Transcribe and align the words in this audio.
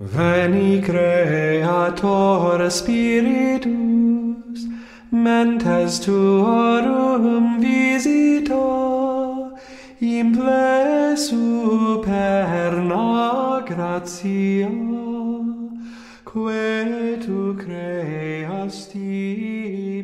Veni 0.00 0.82
Creator 0.82 2.68
Spiritus, 2.68 3.70
mentes 5.12 6.00
tuorum 6.00 7.60
visito, 7.60 9.52
imple 10.00 11.16
superna 11.16 12.52
gratia, 13.64 14.68
quae 16.24 17.16
tu 17.24 17.54
creasti 17.56 18.82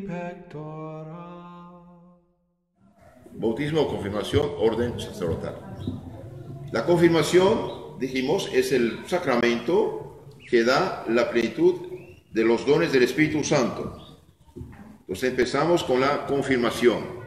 pectora. 0.07 1.27
Bautismo, 3.35 3.89
confirmación, 3.89 4.51
orden 4.57 5.01
sacerdotal. 5.01 5.57
La 6.71 6.87
confirmación 6.87 7.80
dijimos, 8.01 8.51
es 8.53 8.73
el 8.73 9.07
sacramento 9.07 10.25
que 10.49 10.65
da 10.65 11.05
la 11.09 11.31
plenitud 11.31 11.75
de 12.33 12.45
los 12.45 12.67
dones 12.67 12.93
del 12.93 13.03
Espíritu 13.03 13.45
Santo. 13.45 14.19
Entonces 15.01 15.31
empezamos 15.31 15.85
con 15.85 16.01
la 16.01 16.27
confirmación. 16.27 17.21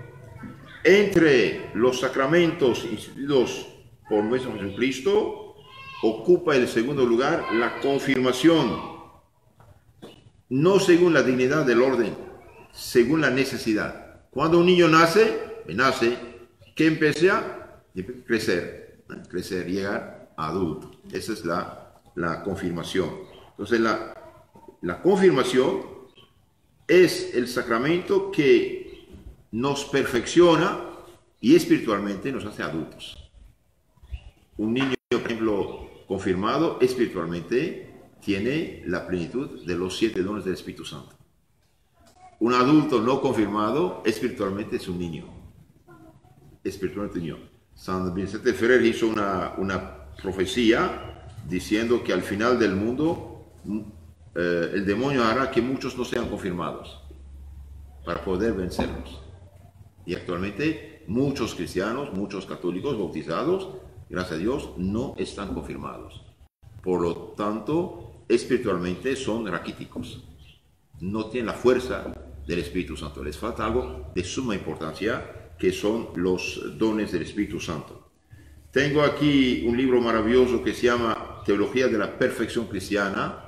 Entre 0.84 1.70
los 1.76 2.00
sacramentos 2.00 2.86
instituidos 2.86 3.68
por 4.10 4.24
nuestro 4.24 4.54
Jesucristo, 4.54 5.56
ocupa 6.02 6.56
el 6.56 6.68
segundo 6.68 7.06
lugar 7.06 7.46
la 7.54 7.80
confirmación, 7.80 8.82
no 10.50 10.80
según 10.80 11.14
la 11.14 11.24
dignidad 11.24 11.66
del 11.66 11.82
orden, 11.82 12.14
según 12.74 13.22
la 13.22 13.30
necesidad. 13.30 14.28
Cuando 14.32 14.60
un 14.60 14.66
niño 14.66 14.90
nace, 14.90 15.40
nace, 15.68 16.18
¿qué 16.76 16.88
empieza? 16.88 17.82
Crecer, 18.26 19.04
¿eh? 19.10 19.22
crecer, 19.30 19.68
llegar 19.68 19.96
a 19.96 20.13
adulto. 20.38 20.92
Esa 21.12 21.34
es 21.34 21.46
la, 21.46 22.02
la 22.16 22.44
confirmación. 22.44 23.10
Entonces 23.52 23.80
la, 23.80 24.14
la 24.82 25.02
confirmación 25.02 25.82
es 26.88 27.34
el 27.36 27.48
sacramento 27.48 28.32
que 28.32 29.08
nos 29.52 29.86
perfecciona 29.86 30.80
y 31.40 31.56
espiritualmente 31.56 32.32
nos 32.32 32.46
hace 32.46 32.64
adultos. 32.64 33.32
Un 34.58 34.74
niño, 34.74 34.96
por 35.10 35.22
ejemplo, 35.22 35.90
confirmado 36.08 36.80
espiritualmente 36.82 37.94
tiene 38.22 38.84
la 38.88 39.06
plenitud 39.08 39.66
de 39.66 39.76
los 39.76 39.98
siete 39.98 40.24
dones 40.24 40.46
del 40.46 40.54
Espíritu 40.54 40.86
Santo. 40.86 41.16
Un 42.40 42.54
adulto 42.54 43.02
no 43.02 43.22
confirmado 43.22 44.02
espiritualmente 44.06 44.78
es 44.78 44.88
un 44.88 45.00
niño. 45.00 45.26
Espiritualmente 46.64 47.20
niño. 47.20 47.38
San 47.74 48.14
Vicente 48.14 48.54
Ferrer 48.54 48.86
hizo 48.86 49.08
una, 49.08 49.54
una 49.58 50.03
profecía 50.22 51.30
diciendo 51.48 52.04
que 52.04 52.14
al 52.14 52.22
final 52.22 52.58
del 52.60 52.76
mundo 52.76 53.52
eh, 54.36 54.72
el 54.74 54.86
demonio 54.86 55.24
hará 55.24 55.52
que 55.52 55.62
muchos 55.62 55.98
no 55.98 56.06
sean 56.06 56.30
confirmados 56.30 57.00
para 58.06 58.24
poder 58.24 58.54
vencerlos. 58.54 59.22
Y 60.06 60.16
actualmente 60.16 61.04
muchos 61.08 61.56
cristianos, 61.56 62.14
muchos 62.14 62.46
católicos 62.46 62.98
bautizados, 62.98 63.70
gracias 64.10 64.36
a 64.36 64.42
Dios, 64.42 64.70
no 64.78 65.16
están 65.18 65.54
confirmados. 65.54 66.26
Por 66.82 67.02
lo 67.02 67.16
tanto, 67.38 68.26
espiritualmente 68.28 69.16
son 69.16 69.48
raquíticos. 69.48 70.24
No 71.00 71.28
tienen 71.28 71.48
la 71.48 71.54
fuerza 71.54 72.14
del 72.46 72.60
Espíritu 72.60 72.98
Santo. 72.98 73.24
Les 73.24 73.38
falta 73.38 73.66
algo 73.66 74.12
de 74.14 74.24
suma 74.24 74.56
importancia, 74.56 75.54
que 75.58 75.72
son 75.72 76.10
los 76.16 76.78
dones 76.78 77.12
del 77.12 77.22
Espíritu 77.22 77.60
Santo. 77.60 78.03
Tengo 78.74 79.04
aquí 79.04 79.64
un 79.68 79.78
libro 79.78 80.02
maravilloso 80.02 80.64
que 80.64 80.74
se 80.74 80.88
llama 80.88 81.44
Teología 81.46 81.88
de 81.88 81.96
la 81.96 82.18
Perfección 82.18 82.66
Cristiana, 82.66 83.46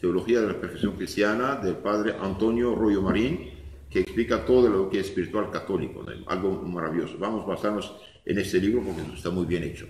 Teología 0.00 0.40
de 0.40 0.46
la 0.46 0.58
Perfección 0.58 0.96
Cristiana, 0.96 1.56
del 1.56 1.76
padre 1.76 2.14
Antonio 2.18 2.74
Rollo 2.74 3.02
Marín, 3.02 3.50
que 3.90 4.00
explica 4.00 4.42
todo 4.46 4.70
lo 4.70 4.88
que 4.88 5.00
es 5.00 5.08
espiritual 5.08 5.50
católico, 5.50 6.02
algo 6.28 6.62
maravilloso. 6.62 7.18
Vamos 7.18 7.44
a 7.44 7.48
basarnos 7.48 7.94
en 8.24 8.38
este 8.38 8.58
libro 8.58 8.82
porque 8.82 9.02
está 9.14 9.28
muy 9.28 9.44
bien 9.44 9.64
hecho. 9.64 9.86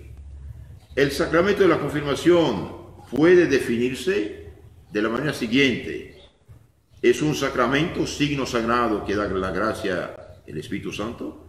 El 0.93 1.09
sacramento 1.11 1.63
de 1.63 1.69
la 1.69 1.79
confirmación 1.79 3.05
puede 3.09 3.45
definirse 3.45 4.49
de 4.91 5.01
la 5.01 5.07
manera 5.07 5.31
siguiente. 5.31 6.17
Es 7.01 7.21
un 7.21 7.33
sacramento, 7.33 8.05
signo 8.05 8.45
sagrado 8.45 9.05
que 9.05 9.15
da 9.15 9.25
la 9.29 9.51
gracia 9.51 10.41
el 10.45 10.57
Espíritu 10.57 10.91
Santo. 10.91 11.44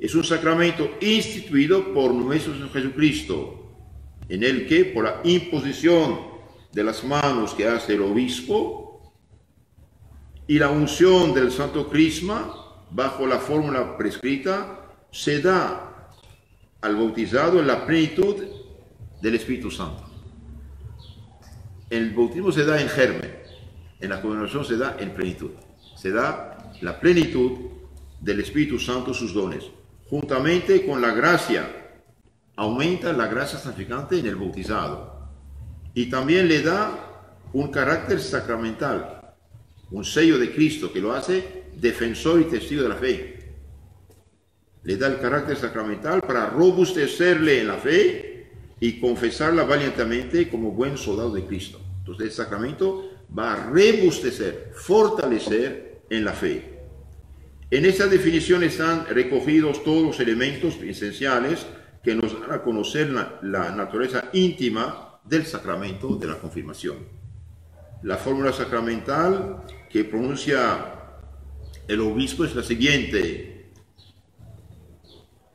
Es 0.00 0.14
un 0.14 0.24
sacramento 0.24 0.92
instituido 1.02 1.92
por 1.92 2.14
nuestro 2.14 2.54
Señor 2.54 2.72
Jesucristo, 2.72 3.76
en 4.30 4.42
el 4.42 4.66
que 4.66 4.86
por 4.86 5.04
la 5.04 5.20
imposición 5.24 6.20
de 6.72 6.84
las 6.84 7.04
manos 7.04 7.52
que 7.52 7.68
hace 7.68 7.94
el 7.94 8.02
obispo 8.02 9.12
y 10.46 10.58
la 10.58 10.70
unción 10.70 11.34
del 11.34 11.52
Santo 11.52 11.90
Crisma, 11.90 12.86
bajo 12.90 13.26
la 13.26 13.38
fórmula 13.38 13.98
prescrita, 13.98 14.88
se 15.10 15.42
da 15.42 16.08
al 16.80 16.96
bautizado 16.96 17.60
la 17.60 17.84
plenitud 17.84 18.36
del 19.20 19.34
Espíritu 19.34 19.70
Santo. 19.70 20.02
El 21.90 22.14
bautismo 22.14 22.50
se 22.52 22.64
da 22.64 22.80
en 22.80 22.88
germen, 22.88 23.36
en 24.00 24.08
la 24.08 24.22
confirmación 24.22 24.64
se 24.64 24.78
da 24.78 24.96
en 24.98 25.10
plenitud. 25.10 25.50
Se 25.94 26.10
da 26.10 26.72
la 26.80 26.98
plenitud 26.98 27.52
del 28.18 28.40
Espíritu 28.40 28.78
Santo, 28.78 29.12
sus 29.12 29.34
dones, 29.34 29.64
juntamente 30.10 30.84
con 30.84 31.00
la 31.00 31.12
gracia. 31.12 31.70
Aumenta 32.56 33.12
la 33.12 33.28
gracia 33.28 33.58
santificante 33.58 34.18
en 34.18 34.26
el 34.26 34.34
bautizado. 34.34 35.30
Y 35.94 36.10
también 36.10 36.48
le 36.48 36.62
da 36.62 37.06
un 37.52 37.70
carácter 37.70 38.20
sacramental, 38.20 39.34
un 39.90 40.04
sello 40.04 40.38
de 40.38 40.52
Cristo 40.52 40.92
que 40.92 41.00
lo 41.00 41.12
hace 41.12 41.64
defensor 41.76 42.40
y 42.40 42.44
testigo 42.44 42.82
de 42.82 42.88
la 42.88 42.96
fe. 42.96 43.54
Le 44.82 44.96
da 44.96 45.06
el 45.06 45.20
carácter 45.20 45.56
sacramental 45.56 46.20
para 46.20 46.50
robustecerle 46.50 47.60
en 47.60 47.68
la 47.68 47.76
fe 47.76 48.50
y 48.80 48.98
confesarla 48.98 49.64
valientemente 49.64 50.48
como 50.48 50.72
buen 50.72 50.96
soldado 50.96 51.32
de 51.32 51.44
Cristo. 51.44 51.80
Entonces 51.98 52.26
el 52.26 52.32
sacramento 52.32 53.10
va 53.36 53.52
a 53.52 53.70
rebustecer, 53.70 54.72
fortalecer 54.74 56.02
en 56.10 56.24
la 56.24 56.32
fe. 56.32 56.69
En 57.72 57.84
esta 57.84 58.08
definición 58.08 58.64
están 58.64 59.06
recogidos 59.06 59.84
todos 59.84 60.02
los 60.02 60.18
elementos 60.18 60.74
esenciales 60.82 61.64
que 62.02 62.16
nos 62.16 62.40
dan 62.40 62.50
a 62.50 62.62
conocer 62.62 63.10
la, 63.10 63.70
naturaleza 63.70 64.24
íntima 64.32 65.20
del 65.24 65.46
sacramento 65.46 66.16
de 66.16 66.26
la 66.26 66.34
confirmación. 66.36 66.96
La 68.02 68.16
fórmula 68.16 68.52
sacramental 68.52 69.62
que 69.88 70.02
pronuncia 70.02 70.94
el 71.86 72.00
obispo 72.00 72.44
es 72.44 72.56
la 72.56 72.64
siguiente. 72.64 73.70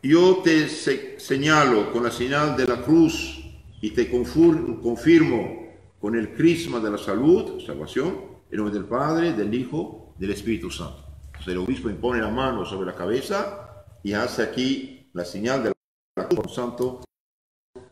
Yo 0.02 0.40
te 0.42 0.70
se 0.70 1.20
señalo 1.20 1.92
con 1.92 2.04
la 2.04 2.12
señal 2.12 2.56
de 2.56 2.66
la 2.66 2.82
cruz 2.82 3.44
y 3.82 3.90
te 3.90 4.10
confirmo 4.10 5.66
con 6.00 6.16
el 6.16 6.34
crisma 6.34 6.80
de 6.80 6.92
la 6.92 6.98
salud, 6.98 7.60
salvación, 7.66 8.16
en 8.50 8.58
nombre 8.58 8.74
del 8.74 8.86
Padre, 8.86 9.34
del 9.34 9.54
Hijo, 9.54 10.14
del 10.18 10.32
Espíritu 10.32 10.72
Santo. 10.72 11.05
El 11.48 11.60
obispo 11.60 11.90
impone 11.90 12.22
la 12.22 12.30
mano 12.30 12.66
sobre 12.66 12.88
la 12.88 12.96
cabeza 12.96 13.86
y 14.04 14.14
hace 14.14 14.42
aquí 14.42 15.10
la 15.14 15.24
señal 15.24 15.64
de 15.64 15.74
la 16.16 16.28
cruz 16.28 16.54
santo 16.54 17.02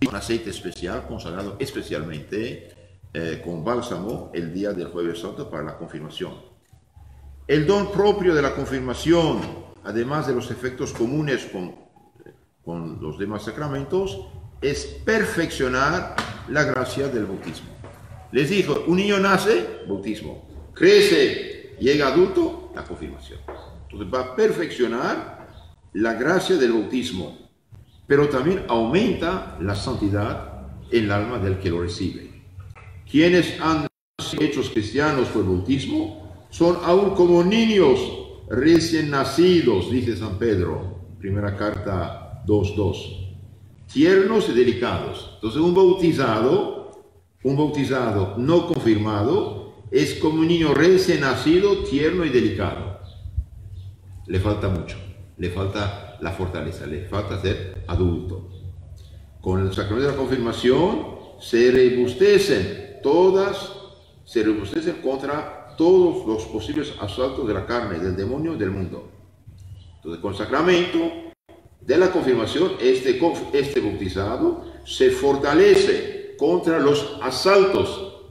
con 0.04 0.16
aceite 0.16 0.50
especial, 0.50 1.06
consagrado 1.08 1.56
especialmente 1.60 2.98
eh, 3.14 3.42
con 3.44 3.64
bálsamo 3.64 4.32
el 4.34 4.52
día 4.52 4.74
del 4.74 4.88
jueves 4.88 5.20
santo 5.20 5.50
para 5.50 5.64
la 5.64 5.78
confirmación. 5.78 6.34
El 7.48 7.68
don 7.68 7.92
propio 7.92 8.34
de 8.34 8.42
la 8.42 8.56
confirmación, 8.56 9.42
además 9.84 10.26
de 10.28 10.34
los 10.34 10.50
efectos 10.50 10.94
comunes 10.94 11.46
con, 11.46 11.76
con 12.64 13.02
los 13.02 13.20
demás 13.20 13.44
sacramentos, 13.44 14.28
es 14.62 14.86
perfeccionar 15.06 16.16
la 16.50 16.64
gracia 16.64 17.08
del 17.08 17.26
bautismo. 17.26 17.70
Les 18.32 18.50
dijo, 18.50 18.84
un 18.88 18.98
niño 18.98 19.20
nace, 19.20 19.84
bautismo, 19.88 20.72
crece, 20.74 21.76
llega 21.80 22.08
adulto, 22.08 22.63
la 22.76 22.84
confirmación. 22.84 23.40
Entonces 23.84 24.14
va 24.14 24.22
a 24.22 24.36
perfeccionar 24.36 25.48
la 25.94 26.14
gracia 26.14 26.58
del 26.58 26.74
bautismo, 26.74 27.38
pero 28.08 28.30
también 28.30 28.66
aumenta 28.68 29.58
la 29.62 29.76
santidad 29.76 30.68
en 30.92 31.06
el 31.06 31.12
alma 31.12 31.40
del 31.40 31.60
que 31.60 31.70
lo 31.70 31.82
recibe. 31.82 32.30
Quienes 33.10 33.60
han 33.62 33.88
sido 34.20 34.44
hechos 34.44 34.70
cristianos 34.70 35.28
por 35.30 35.44
el 35.44 35.50
bautismo 35.50 36.48
son 36.50 36.78
aún 36.84 37.12
como 37.12 37.44
niños 37.44 38.00
recién 38.50 39.10
nacidos, 39.10 39.92
dice 39.92 40.16
San 40.16 40.38
Pedro, 40.38 41.00
primera 41.20 41.56
carta 41.56 42.44
2.2. 42.46 43.36
Tiernos 43.92 44.50
y 44.50 44.54
delicados. 44.54 45.32
Entonces 45.36 45.62
un 45.62 45.74
bautizado, 45.74 46.92
un 47.44 47.58
bautizado 47.58 48.36
no 48.38 48.68
confirmado, 48.68 49.63
es 49.94 50.16
como 50.16 50.42
un 50.42 50.48
niño 50.48 50.74
recién 50.74 51.22
nacido, 51.22 51.84
tierno 51.84 52.26
y 52.26 52.30
delicado. 52.30 53.00
Le 54.28 54.40
falta 54.40 54.68
mucho, 54.68 54.98
le 55.38 55.50
falta 55.50 56.18
la 56.20 56.32
fortaleza, 56.32 56.86
le 56.88 57.06
falta 57.06 57.40
ser 57.40 57.86
adulto. 57.88 58.50
Con 59.40 59.62
el 59.62 59.74
sacramento 59.74 60.08
de 60.08 60.12
la 60.12 60.18
confirmación 60.18 61.06
se 61.40 61.72
rebustecen 61.72 63.00
todas 63.04 63.84
se 64.26 64.42
robustecen 64.44 64.96
contra 65.02 65.76
todos 65.78 66.26
los 66.26 66.46
posibles 66.46 66.94
asaltos 67.00 67.48
de 67.48 67.54
la 67.54 67.66
carne, 67.66 68.00
del 68.00 68.16
demonio 68.16 68.54
y 68.54 68.58
del 68.58 68.72
mundo. 68.72 69.12
Entonces, 69.98 70.22
con 70.22 70.36
sacramento 70.36 71.00
de 71.82 71.98
la 71.98 72.12
confirmación, 72.12 72.74
este, 72.82 73.20
este 73.54 73.82
bautizado 73.82 74.66
se 74.86 75.12
fortalece 75.12 76.36
contra 76.38 76.80
los 76.80 77.20
asaltos 77.22 78.24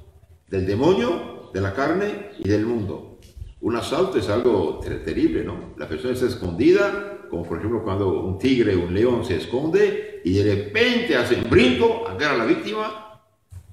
del 0.49 0.67
demonio, 0.67 1.32
de 1.53 1.61
la 1.61 1.73
carne 1.73 2.33
y 2.39 2.49
del 2.49 2.67
mundo. 2.67 3.19
Un 3.61 3.77
asalto 3.77 4.19
es 4.19 4.29
algo 4.29 4.81
terrible, 4.81 5.45
¿no? 5.45 5.75
La 5.77 5.89
persona 5.89 6.15
está 6.15 6.27
escondida, 6.27 7.27
como 7.31 7.45
por 7.45 7.59
ejemplo 7.59 7.83
cuando 7.83 8.23
un 8.23 8.39
tigre, 8.39 8.77
un 8.77 8.93
león 8.93 9.25
se 9.25 9.37
esconde 9.37 10.21
y 10.25 10.35
de 10.35 10.55
repente 10.55 11.17
hace 11.17 11.37
un 11.37 11.49
brinco, 11.49 12.07
agarra 12.09 12.35
a 12.35 12.39
la 12.39 12.45
víctima, 12.45 13.23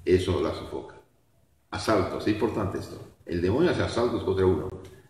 eso 0.05 0.41
la 0.41 0.53
sofoca. 0.53 0.95
Asaltos, 1.71 2.25
es 2.27 2.33
importante 2.33 2.77
esto. 2.77 2.99
El 3.25 3.41
demonio 3.41 3.71
hace 3.71 3.83
asaltos 3.83 4.23
contra 4.23 4.45
uno. 4.45 4.69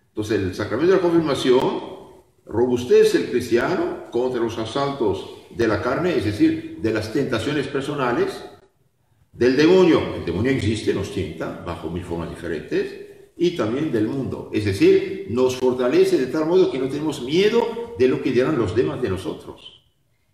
Entonces 0.09 0.39
el 0.39 0.55
sacramento 0.55 0.93
de 0.93 0.97
la 0.97 1.01
confirmación 1.01 1.99
robustece 2.45 3.17
el 3.19 3.29
cristiano 3.29 4.09
contra 4.11 4.41
los 4.41 4.57
asaltos 4.57 5.29
de 5.51 5.67
la 5.67 5.81
carne, 5.81 6.17
es 6.17 6.25
decir, 6.25 6.79
de 6.81 6.91
las 6.91 7.13
tentaciones 7.13 7.67
personales, 7.67 8.43
del 9.31 9.55
demonio. 9.55 10.15
El 10.15 10.25
demonio 10.25 10.51
existe, 10.51 10.93
nos 10.93 11.11
tienta 11.13 11.63
bajo 11.65 11.89
mil 11.89 12.03
formas 12.03 12.29
diferentes, 12.29 13.09
y 13.41 13.51
también 13.55 13.89
del 13.89 14.07
mundo. 14.07 14.51
Es 14.53 14.65
decir, 14.65 15.27
nos 15.29 15.55
fortalece 15.55 16.17
de 16.17 16.27
tal 16.27 16.45
modo 16.45 16.69
que 16.69 16.77
no 16.77 16.89
tenemos 16.89 17.21
miedo 17.23 17.95
de 17.97 18.07
lo 18.09 18.21
que 18.21 18.33
dirán 18.33 18.59
los 18.59 18.75
demás 18.75 19.01
de 19.01 19.09
nosotros. 19.09 19.81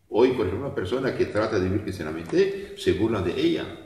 Hoy, 0.10 0.30
por 0.30 0.48
ejemplo, 0.48 0.66
una 0.66 0.76
persona 0.76 1.16
que 1.16 1.28
trata 1.28 1.60
de 1.60 1.66
vivir 1.66 1.84
cristianamente 1.84 2.74
se 2.78 2.94
burla 2.94 3.22
de 3.22 3.40
ella. 3.40 3.82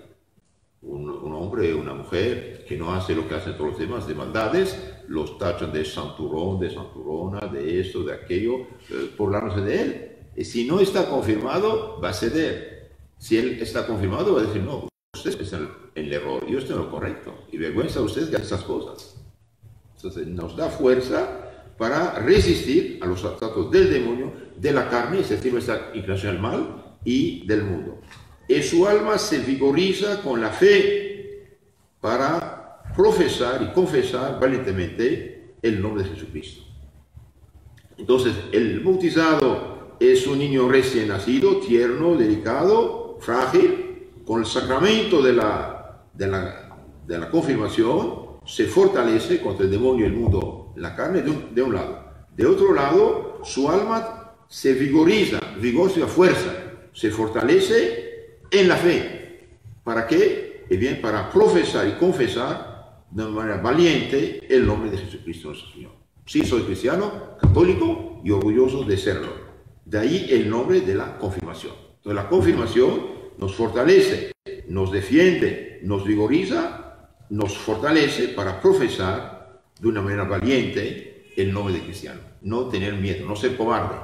Un, 0.82 1.10
hombre, 1.34 1.74
una 1.74 1.94
mujer 1.94 2.64
que 2.66 2.78
no 2.78 2.94
hace 2.94 3.14
lo 3.14 3.28
que 3.28 3.36
hacen 3.36 3.58
todos 3.58 3.72
los 3.72 3.80
demás 3.80 4.08
de 4.08 4.16
maldades, 4.16 4.80
los 5.10 5.38
tachan 5.38 5.74
de 5.74 5.84
santurón, 5.84 6.58
de 6.60 6.74
santurona, 6.74 7.40
de 7.48 7.82
esto, 7.82 8.04
de 8.04 8.14
aquello, 8.14 8.60
eh, 8.90 9.12
burlándose 9.18 9.62
de 9.62 9.82
él. 9.82 10.46
Si 10.46 10.66
no 10.66 10.80
está 10.80 11.10
confirmado, 11.10 12.00
va 12.02 12.10
a 12.10 12.14
ceder. 12.14 12.92
Si 13.18 13.38
él 13.38 13.60
está 13.62 13.86
confirmado, 13.86 14.36
va 14.36 14.42
a 14.42 14.46
decir, 14.46 14.62
no, 14.62 14.88
usted 15.14 15.42
está 15.42 15.58
en 15.96 16.06
el 16.06 16.14
error, 16.14 16.46
yo 16.48 16.60
estoy 16.60 16.76
en 16.76 16.84
lo 16.84 16.92
correcto. 16.92 17.34
Y 17.52 17.58
vergüenza 17.58 18.00
a 18.00 18.04
usted 18.04 18.30
de 18.30 18.38
esas 18.38 18.62
cosas. 18.64 19.16
Entonces 19.96 20.28
nos 20.28 20.56
da 20.56 20.70
fuerza 20.70 21.74
para 21.78 22.20
resistir 22.20 23.00
a 23.02 23.06
los 23.06 23.24
ataques 23.24 23.72
del 23.72 23.90
demonio, 23.90 24.32
de 24.56 24.72
la 24.72 24.90
carne, 24.90 25.20
es 25.20 25.30
decir, 25.30 25.52
nuestra 25.52 25.92
inclinación 25.94 26.36
al 26.36 26.42
mal 26.42 26.98
y 27.04 27.46
del 27.48 27.64
mundo. 27.64 28.02
Y 28.48 28.62
su 28.62 28.88
alma 28.88 29.18
se 29.18 29.40
vigoriza 29.40 30.22
con 30.22 30.42
la 30.42 30.50
fe 30.50 31.58
para 32.02 32.82
profesar 32.96 33.62
y 33.62 33.74
confesar 33.74 34.40
valientemente 34.40 35.56
el 35.62 35.82
nombre 35.82 36.04
de 36.04 36.10
Jesucristo. 36.10 36.64
Entonces, 37.98 38.34
el 38.52 38.80
bautizado 38.80 39.98
es 40.00 40.26
un 40.28 40.40
niño 40.40 40.70
recién 40.70 41.10
nacido, 41.10 41.58
tierno, 41.58 42.16
delicado, 42.16 43.18
frágil, 43.20 43.89
con 44.30 44.42
el 44.42 44.46
sacramento 44.46 45.24
de 45.24 45.34
la, 45.34 46.04
de 46.14 46.28
la, 46.28 46.78
de 47.08 47.18
la 47.18 47.32
confirmación, 47.32 48.38
se 48.46 48.68
fortalece 48.68 49.42
contra 49.42 49.66
el 49.66 49.72
demonio 49.72 50.06
y 50.06 50.10
el 50.10 50.14
mundo, 50.14 50.72
la 50.76 50.96
carne, 50.96 51.24
de 51.24 51.32
un, 51.32 51.56
de 51.56 51.64
un 51.64 51.74
lado. 51.74 52.06
De 52.38 52.46
otro 52.46 52.72
lado, 52.72 53.40
su 53.44 53.68
alma 53.68 54.36
se 54.48 54.74
vigoriza, 54.74 55.40
vigor 55.60 55.98
la 55.98 56.06
fuerza, 56.06 56.54
se 56.94 57.10
fortalece 57.10 58.44
en 58.52 58.68
la 58.68 58.76
fe. 58.76 59.58
¿Para 59.84 60.06
qué? 60.06 60.64
Y 60.70 60.78
bien, 60.78 61.02
para 61.02 61.32
profesar 61.32 61.88
y 61.88 61.94
confesar 61.94 63.06
de 63.10 63.24
manera 63.24 63.58
valiente 63.58 64.46
el 64.48 64.64
nombre 64.64 64.92
de 64.92 65.00
Jesucristo 65.00 65.48
nuestro 65.48 65.72
Señor. 65.72 65.94
Sí, 66.28 66.46
soy 66.46 66.62
cristiano, 66.66 67.36
católico 67.42 68.22
y 68.24 68.30
orgulloso 68.30 68.84
de 68.84 68.96
serlo. 68.96 69.32
De 69.86 69.98
ahí 69.98 70.28
el 70.30 70.48
nombre 70.48 70.82
de 70.82 70.94
la 70.94 71.18
confirmación. 71.18 71.74
Entonces, 71.98 72.14
la 72.14 72.30
confirmación 72.30 73.19
nos 73.40 73.56
fortalece, 73.56 74.34
nos 74.68 74.92
defiende, 74.92 75.80
nos 75.84 76.06
vigoriza, 76.06 77.10
nos 77.30 77.58
fortalece 77.58 78.30
para 78.30 78.60
profesar 78.60 79.62
de 79.80 79.88
una 79.88 80.02
manera 80.02 80.26
valiente 80.26 81.32
el 81.38 81.54
nombre 81.54 81.74
de 81.74 81.82
cristiano. 81.82 82.20
No 82.42 82.68
tener 82.68 82.96
miedo, 82.96 83.26
no 83.26 83.38
ser 83.38 83.56
cobarde, 83.56 83.96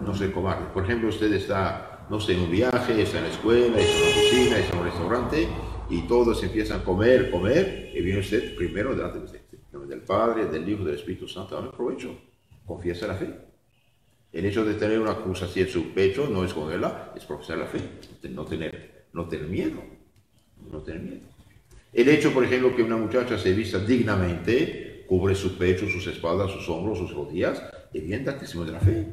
no 0.00 0.14
ser 0.14 0.30
cobarde. 0.30 0.66
Por 0.72 0.84
ejemplo, 0.84 1.08
usted 1.08 1.32
está, 1.32 2.06
no 2.08 2.20
sé, 2.20 2.34
en 2.34 2.42
un 2.42 2.50
viaje, 2.50 3.02
está 3.02 3.18
en 3.18 3.24
la 3.24 3.30
escuela, 3.30 3.76
está 3.76 3.96
en 3.96 4.02
la 4.02 4.08
oficina, 4.08 4.58
está 4.58 4.72
en 4.72 4.78
un 4.78 4.84
restaurante 4.84 5.48
y 5.90 6.02
todos 6.02 6.40
empiezan 6.44 6.80
a 6.80 6.84
comer, 6.84 7.28
comer, 7.32 7.90
y 7.92 8.00
viene 8.00 8.20
usted 8.20 8.54
primero 8.54 8.94
delante 8.94 9.18
de 9.18 9.24
usted. 9.24 9.40
Nombre 9.72 9.90
del 9.90 10.04
Padre, 10.04 10.46
del 10.46 10.68
Hijo, 10.68 10.84
del 10.84 10.94
Espíritu 10.94 11.26
Santo, 11.26 11.56
dame 11.56 11.70
provecho. 11.70 12.16
Confiesa 12.64 13.08
la 13.08 13.14
fe. 13.14 13.49
El 14.32 14.44
hecho 14.44 14.64
de 14.64 14.74
tener 14.74 15.00
una 15.00 15.16
cruz 15.16 15.42
así 15.42 15.60
en 15.60 15.68
su 15.68 15.92
pecho 15.92 16.28
no 16.30 16.44
es 16.44 16.50
esconderla, 16.50 17.12
es 17.16 17.24
profesar 17.24 17.58
la 17.58 17.66
fe, 17.66 17.80
no 18.30 18.44
tener, 18.44 19.06
no 19.12 19.28
tener 19.28 19.48
miedo, 19.48 19.82
no 20.70 20.78
tener 20.78 21.02
miedo. 21.02 21.26
El 21.92 22.08
hecho, 22.08 22.32
por 22.32 22.44
ejemplo, 22.44 22.76
que 22.76 22.84
una 22.84 22.96
muchacha 22.96 23.36
se 23.36 23.52
vista 23.52 23.80
dignamente, 23.80 25.04
cubre 25.08 25.34
su 25.34 25.58
pecho, 25.58 25.88
sus 25.88 26.06
espaldas, 26.06 26.52
sus 26.52 26.68
hombros, 26.68 26.98
sus 26.98 27.12
rodillas, 27.12 27.60
bien 27.92 28.24
testimonio 28.24 28.72
de 28.72 28.78
la 28.78 28.84
fe. 28.84 29.06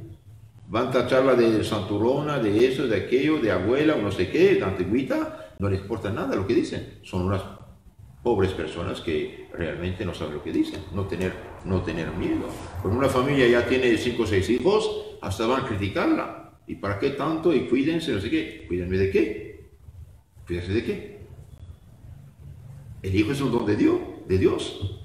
Van 0.68 0.90
a 0.90 0.92
tacharla 0.92 1.34
de 1.34 1.64
santurona, 1.64 2.38
de 2.38 2.68
eso, 2.68 2.88
de 2.88 2.98
aquello, 2.98 3.40
de 3.40 3.52
abuela, 3.52 3.96
o 3.96 4.02
no 4.02 4.12
sé 4.12 4.30
qué, 4.30 4.56
de 4.56 4.64
antigüita, 4.64 5.56
no 5.58 5.70
les 5.70 5.82
importa 5.82 6.12
nada 6.12 6.36
lo 6.36 6.46
que 6.46 6.54
dicen. 6.54 7.00
Son 7.02 7.24
unas 7.24 7.42
pobres 8.22 8.52
personas 8.52 9.02
que 9.02 9.48
realmente 9.54 10.06
no 10.06 10.14
saben 10.14 10.36
lo 10.36 10.44
que 10.44 10.52
dicen, 10.52 10.82
no 10.94 11.08
tener, 11.08 11.34
no 11.66 11.82
tener 11.82 12.12
miedo. 12.12 12.48
Cuando 12.82 13.00
una 13.00 13.10
familia 13.10 13.48
ya 13.48 13.66
tiene 13.66 13.98
cinco 13.98 14.24
o 14.24 14.28
seis 14.28 14.48
hijos, 14.50 15.07
hasta 15.22 15.48
van 15.48 15.64
a 15.64 15.68
criticarla. 15.68 16.48
¿Y 16.68 16.76
para 16.76 17.00
qué 17.00 17.12
tanto? 17.12 17.54
Y 17.54 17.68
cuídense, 17.68 18.12
no 18.12 18.20
sé 18.20 18.30
qué. 18.30 18.66
¿Cuídenme 18.68 18.98
de 18.98 19.10
qué? 19.10 19.70
¿Cuídense 20.46 20.74
de 20.74 20.84
qué? 20.84 21.18
El 23.02 23.16
hijo 23.16 23.32
es 23.32 23.42
un 23.42 23.52
don 23.52 23.66
de 23.66 23.76
Dios, 23.78 24.00
de 24.28 24.38
Dios. 24.38 25.00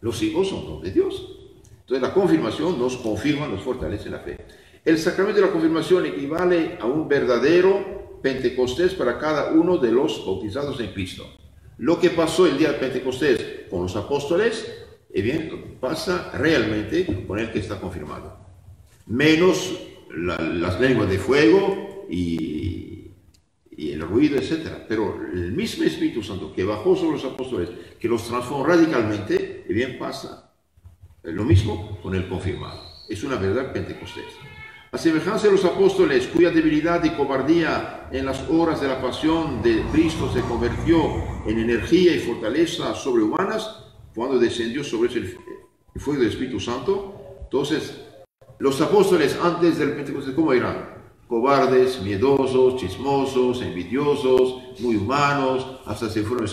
Los 0.00 0.22
hijos 0.22 0.48
son 0.48 0.64
don 0.66 0.82
de 0.82 0.92
Dios. 0.92 1.32
Entonces 1.80 2.00
la 2.00 2.14
confirmación 2.14 2.78
nos 2.78 2.96
confirma, 2.96 3.48
nos 3.48 3.62
fortalece 3.62 4.08
la 4.08 4.20
fe. 4.20 4.38
El 4.84 4.98
sacramento 4.98 5.40
de 5.40 5.46
la 5.46 5.52
confirmación 5.52 6.06
equivale 6.06 6.78
a 6.80 6.86
un 6.86 7.08
verdadero 7.08 8.20
Pentecostés 8.22 8.94
para 8.94 9.18
cada 9.18 9.52
uno 9.52 9.78
de 9.78 9.90
los 9.90 10.24
bautizados 10.24 10.78
en 10.80 10.92
Cristo. 10.92 11.24
Lo 11.78 11.98
que 11.98 12.10
pasó 12.10 12.46
el 12.46 12.56
día 12.56 12.72
de 12.72 12.78
Pentecostés 12.78 13.66
con 13.68 13.82
los 13.82 13.96
apóstoles, 13.96 14.86
eh 15.12 15.22
bien, 15.22 15.76
pasa 15.80 16.30
realmente 16.34 17.24
con 17.26 17.38
el 17.38 17.50
que 17.50 17.58
está 17.58 17.80
confirmado 17.80 18.45
menos 19.06 19.78
las 20.10 20.80
lenguas 20.80 21.08
de 21.08 21.18
fuego 21.18 22.06
y, 22.10 23.10
y, 23.70 23.92
el 23.92 24.00
ruido, 24.00 24.38
etc. 24.38 24.84
Pero 24.88 25.20
el 25.32 25.52
mismo 25.52 25.84
Espíritu 25.84 26.22
Santo 26.22 26.52
que 26.52 26.64
bajó 26.64 26.96
sobre 26.96 27.16
los 27.16 27.24
apóstoles, 27.24 27.68
que 27.98 28.08
los 28.08 28.26
transformó 28.26 28.66
radicalmente, 28.66 29.64
y 29.68 29.72
bien 29.72 29.98
pasa. 29.98 30.52
Lo 31.22 31.44
mismo 31.44 31.98
con 32.02 32.14
el 32.14 32.28
confirmado. 32.28 32.80
Es 33.08 33.24
una 33.24 33.36
verdad 33.36 33.72
pentecostés. 33.72 34.24
A 34.92 34.98
semejanza 34.98 35.48
de 35.48 35.52
los 35.52 35.64
apóstoles, 35.64 36.28
cuya 36.28 36.50
debilidad 36.50 37.04
y 37.04 37.10
cobardía 37.10 38.08
en 38.12 38.24
las 38.24 38.48
horas 38.48 38.80
de 38.80 38.88
la 38.88 39.02
pasión 39.02 39.60
de 39.60 39.82
Cristo 39.92 40.32
se 40.32 40.40
convirtió 40.42 40.98
en 41.46 41.58
energía 41.58 42.14
y 42.14 42.20
fortaleza 42.20 42.94
sobrehumanas, 42.94 43.82
cuando 44.14 44.38
descendió 44.38 44.82
sobre 44.82 45.12
el 45.12 45.36
fuego 45.96 46.20
del 46.20 46.30
Espíritu 46.30 46.60
Santo, 46.60 47.38
entonces 47.42 48.05
los 48.58 48.80
apóstoles 48.80 49.38
antes 49.42 49.78
del 49.78 49.94
Pentecostés, 49.94 50.34
¿cómo 50.34 50.52
eran? 50.52 50.96
Cobardes, 51.28 52.00
miedosos, 52.02 52.76
chismosos, 52.76 53.60
envidiosos, 53.62 54.80
muy 54.80 54.96
humanos, 54.96 55.80
hasta 55.84 56.08
se 56.08 56.22
fueron 56.22 56.46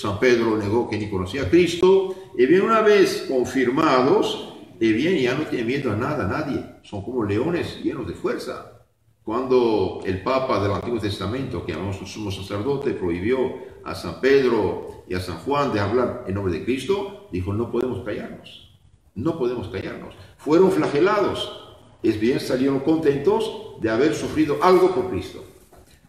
San 0.00 0.18
Pedro 0.18 0.56
negó 0.56 0.88
que 0.88 0.96
ni 0.96 1.10
conocía 1.10 1.42
a 1.42 1.50
Cristo. 1.50 2.14
Y 2.36 2.46
bien, 2.46 2.62
una 2.62 2.80
vez 2.80 3.26
confirmados, 3.28 4.54
y 4.80 4.92
bien, 4.92 5.18
ya 5.18 5.34
no 5.34 5.44
tiene 5.44 5.64
miedo 5.64 5.92
a 5.92 5.96
nada, 5.96 6.24
a 6.24 6.28
nadie. 6.28 6.64
Son 6.82 7.02
como 7.02 7.24
leones 7.24 7.82
llenos 7.82 8.06
de 8.06 8.14
fuerza. 8.14 8.86
Cuando 9.22 10.00
el 10.06 10.22
Papa 10.22 10.62
del 10.62 10.72
Antiguo 10.72 10.98
Testamento, 10.98 11.64
que 11.64 11.72
llamamos 11.72 11.98
sumo 12.10 12.30
sacerdote, 12.30 12.92
prohibió 12.92 13.56
a 13.84 13.94
San 13.94 14.20
Pedro 14.20 15.04
y 15.06 15.14
a 15.14 15.20
San 15.20 15.36
Juan 15.38 15.72
de 15.72 15.80
hablar 15.80 16.24
en 16.26 16.34
nombre 16.34 16.52
de 16.54 16.64
Cristo, 16.64 17.28
dijo, 17.30 17.52
no 17.52 17.70
podemos 17.70 18.02
callarnos. 18.04 18.80
No 19.14 19.38
podemos 19.38 19.68
callarnos. 19.68 20.14
Fueron 20.44 20.72
flagelados. 20.72 21.76
Es 22.02 22.18
bien, 22.18 22.40
salieron 22.40 22.80
contentos 22.80 23.78
de 23.80 23.90
haber 23.90 24.14
sufrido 24.14 24.58
algo 24.62 24.94
por 24.94 25.10
Cristo. 25.10 25.44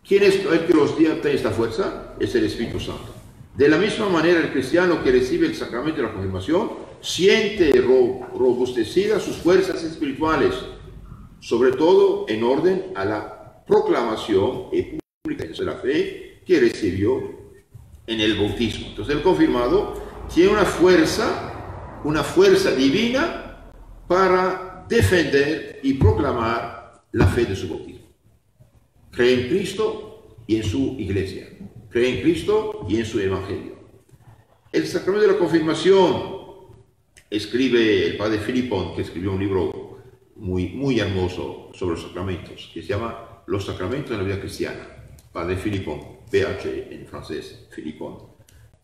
¿Quién 0.07 0.23
es 0.23 0.45
el 0.45 0.65
que 0.65 0.73
los 0.73 0.97
dio 0.97 1.13
esta 1.23 1.51
fuerza? 1.51 2.15
Es 2.19 2.33
el 2.35 2.45
Espíritu 2.45 2.79
Santo. 2.79 3.13
De 3.55 3.67
la 3.67 3.77
misma 3.77 4.07
manera, 4.07 4.39
el 4.39 4.51
cristiano 4.51 5.03
que 5.03 5.11
recibe 5.11 5.47
el 5.47 5.55
sacramento 5.55 5.97
de 5.97 6.07
la 6.07 6.13
confirmación 6.13 6.71
siente 7.01 7.71
robustecidas 7.81 9.21
sus 9.21 9.35
fuerzas 9.37 9.83
espirituales, 9.83 10.53
sobre 11.41 11.73
todo 11.73 12.25
en 12.29 12.43
orden 12.43 12.93
a 12.95 13.03
la 13.03 13.63
proclamación 13.67 14.67
y 14.71 14.97
pública 15.23 15.45
de 15.45 15.65
la 15.65 15.75
fe 15.75 16.41
que 16.45 16.59
recibió 16.59 17.21
en 18.07 18.19
el 18.21 18.37
bautismo. 18.37 18.87
Entonces 18.87 19.15
el 19.15 19.21
confirmado 19.21 19.93
tiene 20.33 20.53
una 20.53 20.65
fuerza, 20.65 21.99
una 22.05 22.23
fuerza 22.23 22.71
divina 22.71 23.50
para 24.11 24.85
defender 24.89 25.79
y 25.83 25.93
proclamar 25.93 27.01
la 27.13 27.27
fe 27.27 27.45
de 27.45 27.55
su 27.55 27.69
bautismo. 27.69 28.07
Cree 29.09 29.43
en 29.43 29.47
Cristo 29.47 30.35
y 30.45 30.57
en 30.57 30.63
su 30.63 30.97
iglesia. 30.99 31.47
Cree 31.89 32.17
en 32.17 32.21
Cristo 32.21 32.85
y 32.89 32.97
en 32.97 33.05
su 33.05 33.21
evangelio. 33.21 33.77
El 34.69 34.85
sacramento 34.85 35.27
de 35.27 35.31
la 35.31 35.39
confirmación 35.39 36.41
escribe 37.29 38.07
el 38.07 38.17
padre 38.17 38.39
Filipón, 38.39 38.97
que 38.97 39.03
escribió 39.03 39.31
un 39.31 39.39
libro 39.39 40.01
muy, 40.35 40.67
muy 40.73 40.99
hermoso 40.99 41.69
sobre 41.73 41.95
los 41.95 42.03
sacramentos, 42.03 42.69
que 42.73 42.81
se 42.81 42.89
llama 42.89 43.43
Los 43.47 43.65
sacramentos 43.65 44.11
en 44.11 44.17
la 44.17 44.23
vida 44.25 44.41
cristiana. 44.41 44.89
Padre 45.31 45.55
Filipón, 45.55 46.01
PH 46.29 46.89
en 46.91 47.07
francés, 47.07 47.65
Filipón. 47.71 48.17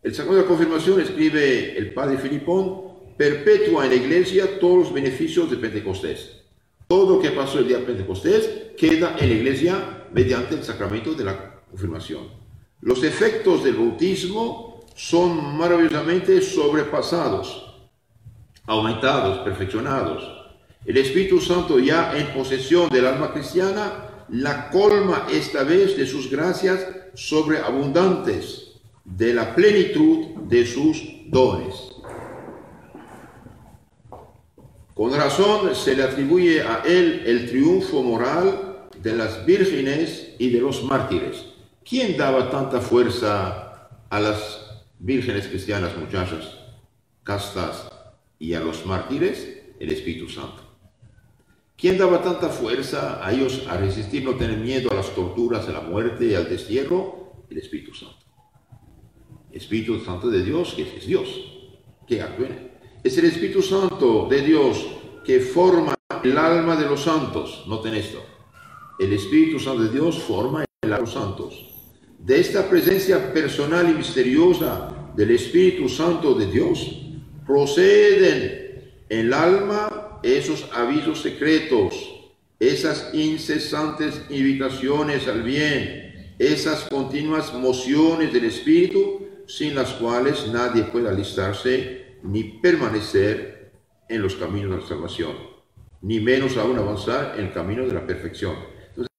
El 0.02 0.14
sacramento 0.14 0.36
de 0.36 0.42
la 0.42 0.48
confirmación, 0.48 1.02
escribe 1.02 1.76
el 1.76 1.92
padre 1.92 2.16
Filipón, 2.16 2.87
perpetúa 3.18 3.84
en 3.84 3.90
la 3.90 3.96
iglesia 3.96 4.58
todos 4.58 4.78
los 4.78 4.92
beneficios 4.94 5.50
de 5.50 5.58
Pentecostés. 5.58 6.36
Todo 6.86 7.16
lo 7.16 7.20
que 7.20 7.32
pasó 7.32 7.58
el 7.58 7.68
día 7.68 7.78
de 7.78 7.84
Pentecostés 7.84 8.48
queda 8.78 9.16
en 9.18 9.28
la 9.28 9.34
iglesia 9.34 10.06
mediante 10.12 10.54
el 10.54 10.64
sacramento 10.64 11.12
de 11.12 11.24
la 11.24 11.60
confirmación. 11.68 12.28
Los 12.80 13.04
efectos 13.04 13.64
del 13.64 13.74
bautismo 13.74 14.86
son 14.94 15.58
maravillosamente 15.58 16.40
sobrepasados 16.40 17.68
aumentados, 18.68 19.38
perfeccionados. 19.38 20.30
El 20.84 20.98
Espíritu 20.98 21.40
Santo 21.40 21.78
ya 21.78 22.16
en 22.16 22.28
posesión 22.28 22.88
del 22.90 23.06
alma 23.06 23.32
cristiana 23.32 24.26
la 24.28 24.68
colma 24.70 25.26
esta 25.32 25.64
vez 25.64 25.96
de 25.96 26.06
sus 26.06 26.30
gracias 26.30 26.86
sobreabundantes, 27.14 28.74
de 29.04 29.32
la 29.32 29.54
plenitud 29.54 30.42
de 30.48 30.66
sus 30.66 31.02
dones. 31.28 31.74
Con 34.98 35.14
razón 35.14 35.76
se 35.76 35.94
le 35.94 36.02
atribuye 36.02 36.60
a 36.60 36.82
él 36.84 37.22
el 37.24 37.48
triunfo 37.48 38.02
moral 38.02 38.88
de 39.00 39.14
las 39.14 39.46
vírgenes 39.46 40.34
y 40.40 40.50
de 40.50 40.60
los 40.60 40.82
mártires. 40.82 41.46
¿Quién 41.88 42.16
daba 42.16 42.50
tanta 42.50 42.80
fuerza 42.80 43.88
a 44.10 44.20
las 44.20 44.82
vírgenes 44.98 45.46
cristianas, 45.46 45.96
muchachas, 45.96 46.58
castas, 47.22 47.88
y 48.40 48.54
a 48.54 48.60
los 48.60 48.86
mártires 48.86 49.62
el 49.78 49.92
Espíritu 49.92 50.28
Santo. 50.28 50.62
¿Quién 51.76 51.96
daba 51.96 52.22
tanta 52.22 52.48
fuerza 52.48 53.24
a 53.24 53.32
ellos 53.32 53.66
a 53.68 53.76
resistir, 53.76 54.24
no 54.24 54.34
tener 54.34 54.58
miedo 54.58 54.90
a 54.90 54.94
las 54.94 55.14
torturas, 55.14 55.68
a 55.68 55.72
la 55.72 55.80
muerte 55.80 56.26
y 56.26 56.34
al 56.34 56.48
destierro? 56.48 57.44
El 57.48 57.58
Espíritu 57.58 57.94
Santo. 57.94 58.16
Espíritu 59.52 60.00
Santo 60.00 60.28
de 60.28 60.42
Dios, 60.42 60.74
que 60.74 60.82
es 60.82 61.06
Dios, 61.06 61.28
que 62.06 62.20
actúa. 62.20 62.48
Es 63.04 63.16
el 63.16 63.26
Espíritu 63.26 63.62
Santo 63.62 64.26
de 64.28 64.42
Dios 64.42 64.84
que 65.24 65.38
forma 65.38 65.94
el 66.24 66.36
alma 66.36 66.74
de 66.74 66.86
los 66.86 67.02
santos. 67.02 67.64
Noten 67.68 67.94
esto. 67.94 68.24
El 68.98 69.12
Espíritu 69.12 69.60
Santo 69.60 69.84
de 69.84 69.90
Dios 69.90 70.18
forma 70.18 70.64
el 70.64 70.92
alma 70.92 70.96
de 70.96 71.02
los 71.02 71.12
santos. 71.12 71.64
De 72.18 72.40
esta 72.40 72.68
presencia 72.68 73.32
personal 73.32 73.88
y 73.88 73.94
misteriosa 73.94 75.12
del 75.14 75.30
Espíritu 75.30 75.88
Santo 75.88 76.34
de 76.34 76.46
Dios, 76.46 77.02
proceden 77.46 78.92
en 79.08 79.26
el 79.26 79.32
alma 79.32 80.18
esos 80.24 80.68
avisos 80.74 81.20
secretos, 81.20 81.94
esas 82.58 83.14
incesantes 83.14 84.22
invitaciones 84.28 85.28
al 85.28 85.44
bien, 85.44 86.34
esas 86.40 86.82
continuas 86.88 87.54
mociones 87.54 88.32
del 88.32 88.46
Espíritu, 88.46 89.28
sin 89.46 89.76
las 89.76 89.92
cuales 89.92 90.48
nadie 90.52 90.82
puede 90.82 91.08
alistarse 91.08 92.07
ni 92.22 92.44
permanecer 92.44 93.72
en 94.08 94.22
los 94.22 94.36
caminos 94.36 94.70
de 94.70 94.76
la 94.78 94.86
salvación, 94.86 95.36
ni 96.02 96.20
menos 96.20 96.56
aún 96.56 96.78
avanzar 96.78 97.34
en 97.38 97.46
el 97.46 97.52
camino 97.52 97.86
de 97.86 97.94
la 97.94 98.06
perfección. 98.06 98.56
Entonces, 98.88 99.12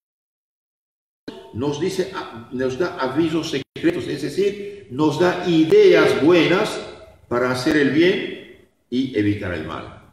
nos 1.54 1.80
dice, 1.80 2.12
nos 2.52 2.78
da 2.78 2.98
avisos 2.98 3.52
secretos, 3.52 4.08
es 4.08 4.22
decir, 4.22 4.88
nos 4.92 5.20
da 5.20 5.48
ideas 5.48 6.24
buenas 6.24 6.80
para 7.28 7.52
hacer 7.52 7.78
el 7.78 7.92
bien 7.92 8.68
y 8.90 9.18
evitar 9.18 9.54
el 9.54 9.66
mal, 9.66 10.12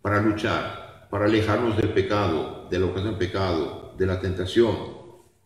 para 0.00 0.20
luchar, 0.20 1.08
para 1.10 1.26
alejarnos 1.26 1.76
del 1.76 1.90
pecado, 1.90 2.68
de 2.70 2.78
lo 2.78 2.94
que 2.94 3.00
es 3.00 3.06
el 3.06 3.16
pecado, 3.16 3.94
de 3.98 4.06
la 4.06 4.20
tentación. 4.20 5.00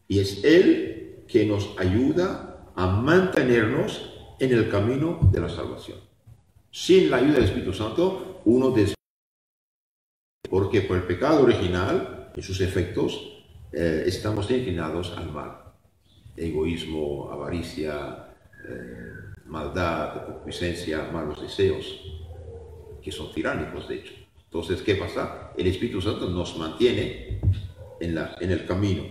Y 0.06 0.20
es 0.20 0.44
Él 0.44 1.24
que 1.26 1.46
nos 1.46 1.74
ayuda 1.78 2.70
a 2.76 2.86
mantenernos 2.86 4.12
en 4.38 4.52
el 4.52 4.68
camino 4.68 5.18
de 5.32 5.40
la 5.40 5.48
salvación. 5.48 5.98
Sin 6.74 7.08
la 7.08 7.18
ayuda 7.18 7.34
del 7.34 7.44
Espíritu 7.44 7.72
Santo, 7.72 8.40
uno 8.46 8.72
desvía. 8.72 8.96
Porque 10.50 10.80
por 10.80 10.96
el 10.96 11.04
pecado 11.04 11.44
original, 11.44 12.32
en 12.34 12.42
sus 12.42 12.60
efectos, 12.60 13.44
eh, 13.70 14.02
estamos 14.06 14.50
inclinados 14.50 15.16
al 15.16 15.30
mal. 15.30 15.52
Egoísmo, 16.36 17.30
avaricia, 17.30 18.26
eh, 18.68 19.12
maldad, 19.46 20.26
concupiscencia, 20.26 21.08
malos 21.12 21.40
deseos, 21.40 21.86
que 23.00 23.12
son 23.12 23.32
tiránicos 23.32 23.88
de 23.88 23.94
hecho. 23.94 24.14
Entonces, 24.46 24.82
¿qué 24.82 24.96
pasa? 24.96 25.52
El 25.56 25.68
Espíritu 25.68 26.02
Santo 26.02 26.28
nos 26.28 26.58
mantiene 26.58 27.40
en, 28.00 28.16
la, 28.16 28.36
en 28.40 28.50
el 28.50 28.66
camino. 28.66 29.04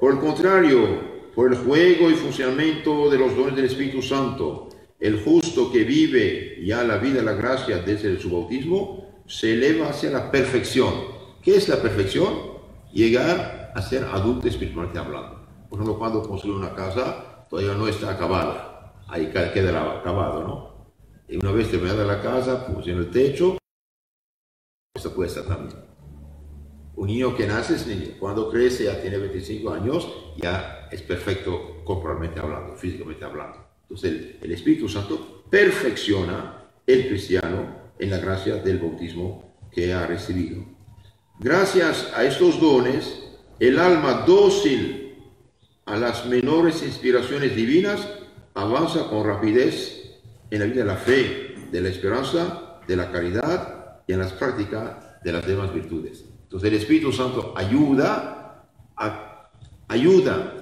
Por 0.00 0.14
el 0.14 0.18
contrario, 0.18 1.30
por 1.34 1.52
el 1.52 1.58
juego 1.58 2.10
y 2.10 2.14
funcionamiento 2.14 3.10
de 3.10 3.18
los 3.18 3.36
dones 3.36 3.54
del 3.54 3.66
Espíritu 3.66 4.00
Santo, 4.00 4.70
el 4.98 5.22
justo 5.22 5.39
que 5.72 5.84
vive 5.84 6.60
ya 6.64 6.84
la 6.84 6.98
vida, 6.98 7.22
la 7.22 7.32
gracia 7.32 7.78
desde 7.78 8.18
su 8.20 8.30
bautismo, 8.30 9.22
se 9.26 9.54
eleva 9.54 9.88
hacia 9.88 10.10
la 10.10 10.30
perfección. 10.30 10.92
¿Qué 11.42 11.56
es 11.56 11.68
la 11.68 11.82
perfección? 11.82 12.32
Llegar 12.92 13.72
a 13.74 13.82
ser 13.82 14.04
adulto 14.04 14.48
espiritualmente 14.48 14.98
hablando. 14.98 15.46
Por 15.68 15.78
ejemplo, 15.78 15.98
cuando 15.98 16.22
construye 16.22 16.56
una 16.56 16.74
casa, 16.74 17.46
todavía 17.48 17.74
no 17.74 17.86
está 17.88 18.10
acabada 18.10 18.70
ahí 19.10 19.26
queda 19.32 19.98
acabado, 19.98 20.42
¿no? 20.42 20.70
Y 21.28 21.36
una 21.36 21.52
vez 21.52 21.70
terminada 21.70 22.04
la 22.04 22.20
casa, 22.20 22.66
pusieron 22.66 23.02
el 23.02 23.10
techo, 23.10 23.58
está 24.94 25.10
puesta 25.14 25.44
también. 25.44 25.78
Un 26.96 27.06
niño 27.06 27.36
que 27.36 27.46
nace 27.46 27.74
es 27.74 27.86
niño, 27.86 28.16
cuando 28.18 28.50
crece 28.50 28.84
ya 28.84 29.00
tiene 29.00 29.18
25 29.18 29.70
años, 29.70 30.08
ya 30.36 30.88
es 30.90 31.02
perfecto 31.02 31.82
corporalmente 31.84 32.40
hablando, 32.40 32.76
físicamente 32.76 33.24
hablando. 33.24 33.58
Entonces 33.82 34.36
el, 34.40 34.52
Espíritu 34.52 34.88
Santo 34.88 35.39
perfecciona 35.50 36.64
el 36.86 37.08
cristiano 37.08 37.92
en 37.98 38.10
la 38.10 38.18
gracia 38.18 38.56
del 38.56 38.78
bautismo 38.78 39.68
que 39.70 39.92
ha 39.92 40.06
recibido. 40.06 40.64
Gracias 41.38 42.12
a 42.14 42.24
estos 42.24 42.60
dones, 42.60 43.24
el 43.58 43.78
alma 43.78 44.24
dócil 44.26 45.16
a 45.86 45.96
las 45.96 46.26
menores 46.26 46.82
inspiraciones 46.82 47.54
divinas 47.56 48.08
avanza 48.54 49.08
con 49.08 49.26
rapidez 49.26 50.20
en 50.50 50.60
la 50.60 50.66
vida 50.66 50.80
de 50.80 50.84
la 50.84 50.96
fe, 50.96 51.54
de 51.70 51.80
la 51.80 51.88
esperanza, 51.88 52.80
de 52.86 52.96
la 52.96 53.10
caridad 53.10 54.02
y 54.06 54.12
en 54.12 54.18
las 54.18 54.32
prácticas 54.32 55.22
de 55.22 55.32
las 55.32 55.46
demás 55.46 55.72
virtudes. 55.72 56.24
Entonces 56.44 56.68
el 56.68 56.76
Espíritu 56.76 57.12
Santo 57.12 57.54
ayuda, 57.56 58.66
ayuda, 59.88 60.54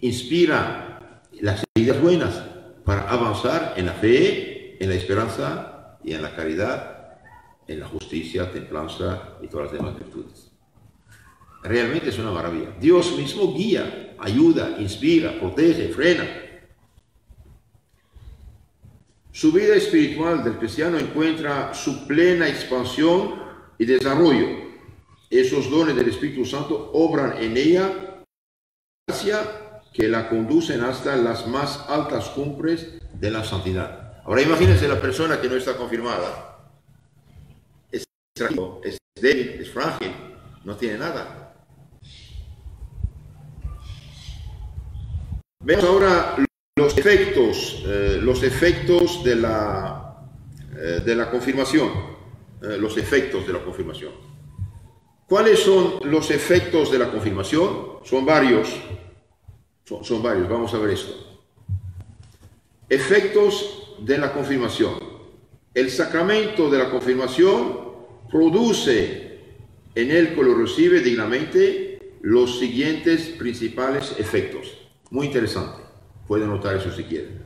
inspira 0.00 1.22
las 1.40 1.64
ideas 1.74 2.00
buenas 2.00 2.42
para 2.88 3.02
avanzar 3.02 3.74
en 3.76 3.84
la 3.84 3.92
fe, 3.92 4.82
en 4.82 4.88
la 4.88 4.94
esperanza 4.94 5.98
y 6.02 6.14
en 6.14 6.22
la 6.22 6.34
caridad, 6.34 7.18
en 7.66 7.80
la 7.80 7.86
justicia, 7.86 8.50
templanza 8.50 9.36
y 9.42 9.46
todas 9.48 9.66
las 9.66 9.78
demás 9.78 9.98
virtudes. 9.98 10.50
Realmente 11.62 12.08
es 12.08 12.18
una 12.18 12.30
maravilla. 12.30 12.70
Dios 12.80 13.14
mismo 13.18 13.52
guía, 13.52 14.16
ayuda, 14.18 14.76
inspira, 14.78 15.38
protege, 15.38 15.90
frena 15.90 16.26
su 19.32 19.52
vida 19.52 19.76
espiritual 19.76 20.42
del 20.42 20.56
cristiano 20.56 20.98
encuentra 20.98 21.74
su 21.74 22.06
plena 22.06 22.48
expansión 22.48 23.34
y 23.76 23.84
desarrollo. 23.84 24.48
Esos 25.28 25.70
dones 25.70 25.94
del 25.94 26.08
Espíritu 26.08 26.46
Santo 26.46 26.90
obran 26.94 27.36
en 27.36 27.54
ella 27.54 28.24
gracia 29.06 29.57
que 29.92 30.08
la 30.08 30.28
conducen 30.28 30.82
hasta 30.82 31.16
las 31.16 31.46
más 31.46 31.84
altas 31.88 32.28
cumbres 32.30 32.98
de 33.14 33.30
la 33.30 33.44
santidad. 33.44 34.22
Ahora 34.24 34.42
imagínense 34.42 34.86
la 34.86 35.00
persona 35.00 35.40
que 35.40 35.48
no 35.48 35.56
está 35.56 35.76
confirmada. 35.76 36.58
Es, 37.90 38.04
es 38.84 38.98
débil, 39.20 39.48
es 39.60 39.70
frágil, 39.70 40.12
no 40.64 40.76
tiene 40.76 40.98
nada. 40.98 41.54
Vemos 45.60 45.84
ahora 45.84 46.36
los 46.76 46.96
efectos, 46.96 47.82
eh, 47.84 48.20
los 48.22 48.42
efectos 48.42 49.24
de 49.24 49.34
la, 49.34 50.30
eh, 50.76 51.02
de 51.04 51.14
la 51.14 51.30
confirmación, 51.30 51.90
eh, 52.62 52.76
los 52.78 52.96
efectos 52.96 53.46
de 53.46 53.52
la 53.52 53.64
confirmación. 53.64 54.12
¿Cuáles 55.26 55.58
son 55.58 55.98
los 56.04 56.30
efectos 56.30 56.90
de 56.90 56.98
la 56.98 57.10
confirmación? 57.10 57.98
Son 58.04 58.24
varios, 58.24 58.68
son, 60.02 60.22
varios, 60.22 60.48
vamos 60.48 60.74
a 60.74 60.78
ver 60.78 60.90
esto. 60.90 61.14
Efectos 62.88 63.94
de 64.00 64.18
la 64.18 64.32
confirmación. 64.32 64.94
El 65.72 65.90
sacramento 65.90 66.68
de 66.68 66.78
la 66.78 66.90
confirmación 66.90 67.88
produce 68.30 69.38
en 69.94 70.10
el 70.10 70.34
que 70.34 70.42
lo 70.42 70.54
recibe 70.54 71.00
dignamente 71.00 72.16
los 72.20 72.58
siguientes 72.58 73.28
principales 73.38 74.14
efectos. 74.18 74.76
Muy 75.10 75.26
interesante. 75.26 75.82
Pueden 76.26 76.48
notar 76.48 76.76
eso 76.76 76.90
si 76.92 77.04
quieren. 77.04 77.42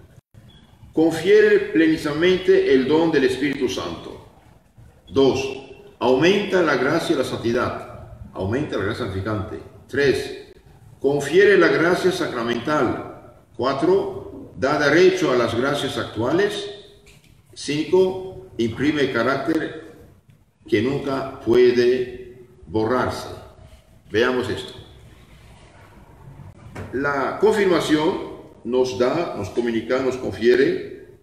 Confiere 0.92 1.58
plenamente 1.72 2.74
el 2.74 2.88
don 2.88 3.12
del 3.12 3.24
Espíritu 3.24 3.68
Santo. 3.68 4.26
Dos, 5.08 5.46
aumenta 5.98 6.62
la 6.62 6.76
gracia 6.76 7.14
y 7.14 7.18
la 7.18 7.24
santidad. 7.24 8.18
Aumenta 8.32 8.76
la 8.76 8.84
gracia 8.84 9.04
santificante. 9.04 9.58
Tres, 9.88 10.41
confiere 11.02 11.58
la 11.58 11.66
gracia 11.66 12.12
sacramental. 12.12 13.34
Cuatro, 13.56 14.52
da 14.56 14.78
derecho 14.78 15.32
a 15.32 15.36
las 15.36 15.52
gracias 15.52 15.98
actuales. 15.98 16.70
Cinco, 17.52 18.46
imprime 18.56 19.10
carácter 19.10 19.96
que 20.66 20.80
nunca 20.80 21.40
puede 21.40 22.46
borrarse. 22.68 23.28
Veamos 24.12 24.48
esto. 24.48 24.74
La 26.92 27.38
confirmación 27.40 28.32
nos 28.64 28.96
da, 28.96 29.34
nos 29.36 29.50
comunica, 29.50 29.98
nos 29.98 30.16
confiere 30.16 31.18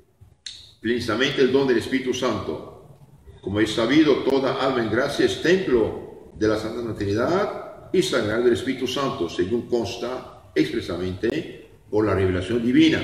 plenamente 0.81 1.41
el 1.41 1.53
don 1.53 1.67
del 1.67 1.77
Espíritu 1.77 2.13
Santo. 2.13 2.99
Como 3.41 3.61
es 3.61 3.73
sabido, 3.73 4.23
toda 4.23 4.61
alma 4.61 4.83
en 4.83 4.91
gracia 4.91 5.25
es 5.25 5.41
templo 5.41 6.31
de 6.35 6.47
la 6.49 6.57
Santa 6.57 6.93
Trinidad 6.95 7.68
y 7.91 8.01
sagrado 8.01 8.43
del 8.43 8.53
Espíritu 8.53 8.87
Santo, 8.87 9.29
según 9.29 9.67
consta 9.67 10.51
expresamente 10.53 11.69
por 11.89 12.05
la 12.05 12.13
revelación 12.13 12.63
divina. 12.63 13.01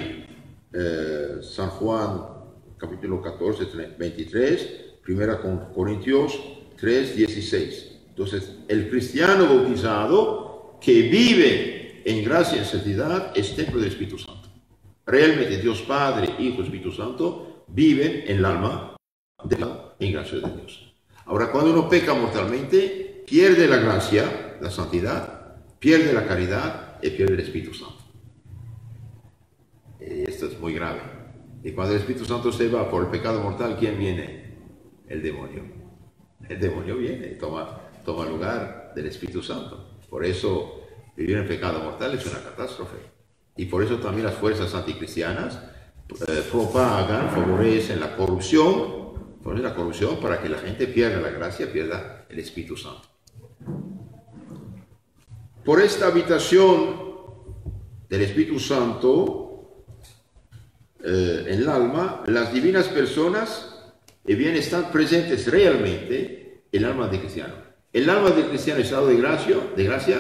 Eh, 0.73 1.37
San 1.41 1.69
Juan, 1.69 2.21
capítulo 2.77 3.21
14, 3.21 3.65
23, 3.97 4.69
Primera 5.03 5.39
Corintios 5.73 6.39
3, 6.77 7.15
16. 7.15 7.91
Entonces, 8.09 8.57
el 8.67 8.89
cristiano 8.89 9.45
bautizado 9.45 10.77
que 10.81 11.03
vive 11.03 12.01
en 12.05 12.23
gracia 12.23 12.61
y 12.61 12.65
santidad 12.65 13.31
es 13.35 13.55
templo 13.55 13.79
del 13.79 13.89
Espíritu 13.89 14.17
Santo. 14.17 14.49
Realmente 15.05 15.57
Dios 15.57 15.81
Padre, 15.81 16.35
Hijo 16.39 16.61
Espíritu 16.61 16.91
Santo 16.91 17.65
viven 17.67 18.23
en 18.27 18.37
el 18.37 18.45
alma 18.45 18.95
de 19.43 19.57
la 19.57 19.95
gracia 19.99 20.39
de 20.39 20.51
Dios. 20.51 20.93
Ahora, 21.25 21.51
cuando 21.51 21.71
uno 21.71 21.89
peca 21.89 22.13
mortalmente, 22.13 23.23
pierde 23.25 23.67
la 23.67 23.77
gracia, 23.77 24.44
la 24.65 24.71
santidad, 24.71 25.57
pierde 25.77 26.11
la 26.11 26.25
caridad 26.25 26.97
y 26.99 27.11
pierde 27.11 27.35
el 27.35 27.39
Espíritu 27.41 27.71
Santo. 27.71 28.03
Y 29.99 30.27
esto 30.27 30.47
es 30.47 30.59
muy 30.59 30.73
grave. 30.73 31.01
Y 31.63 31.71
cuando 31.71 31.93
el 31.93 31.99
Espíritu 31.99 32.25
Santo 32.25 32.51
se 32.51 32.67
va 32.67 32.89
por 32.89 33.03
el 33.03 33.11
pecado 33.11 33.41
mortal, 33.41 33.77
¿quién 33.79 33.99
viene? 33.99 34.55
El 35.07 35.21
demonio. 35.21 35.63
El 36.49 36.59
demonio 36.59 36.97
viene 36.97 37.27
y 37.27 37.37
toma, 37.37 37.79
toma 38.03 38.25
lugar 38.25 38.91
del 38.95 39.05
Espíritu 39.05 39.43
Santo. 39.43 39.99
Por 40.09 40.25
eso 40.25 40.81
vivir 41.15 41.37
en 41.37 41.47
pecado 41.47 41.83
mortal 41.83 42.15
es 42.15 42.25
una 42.25 42.43
catástrofe. 42.43 42.97
Y 43.55 43.65
por 43.65 43.83
eso 43.83 43.97
también 43.97 44.25
las 44.25 44.35
fuerzas 44.35 44.73
anticristianas 44.73 45.61
eh, 46.27 46.43
propagan, 46.51 47.29
favorecen 47.29 47.99
la 47.99 48.15
corrupción, 48.15 49.37
favorecen 49.43 49.63
la 49.63 49.75
corrupción 49.75 50.19
para 50.19 50.41
que 50.41 50.49
la 50.49 50.57
gente 50.57 50.87
pierda 50.87 51.21
la 51.21 51.29
gracia, 51.29 51.71
pierda 51.71 52.25
el 52.29 52.39
Espíritu 52.39 52.75
Santo. 52.75 53.14
Por 55.65 55.81
esta 55.81 56.05
habitación 56.05 57.01
del 58.07 58.21
Espíritu 58.21 58.59
Santo 58.59 59.83
eh, 61.03 61.45
en 61.47 61.59
el 61.59 61.67
alma, 61.67 62.21
las 62.27 62.53
divinas 62.53 62.87
personas 62.87 63.93
eh, 64.23 64.35
bien 64.35 64.55
están 64.55 64.91
presentes 64.91 65.49
realmente 65.49 66.65
en 66.71 66.83
el 66.83 66.87
alma 66.87 67.07
del 67.07 67.19
cristiano. 67.19 67.55
El 67.91 68.07
alma 68.11 68.29
del 68.29 68.45
cristiano 68.49 68.79
estado 68.79 69.07
de 69.07 69.17
gracia, 69.17 69.57
de 69.75 69.83
gracia 69.83 70.19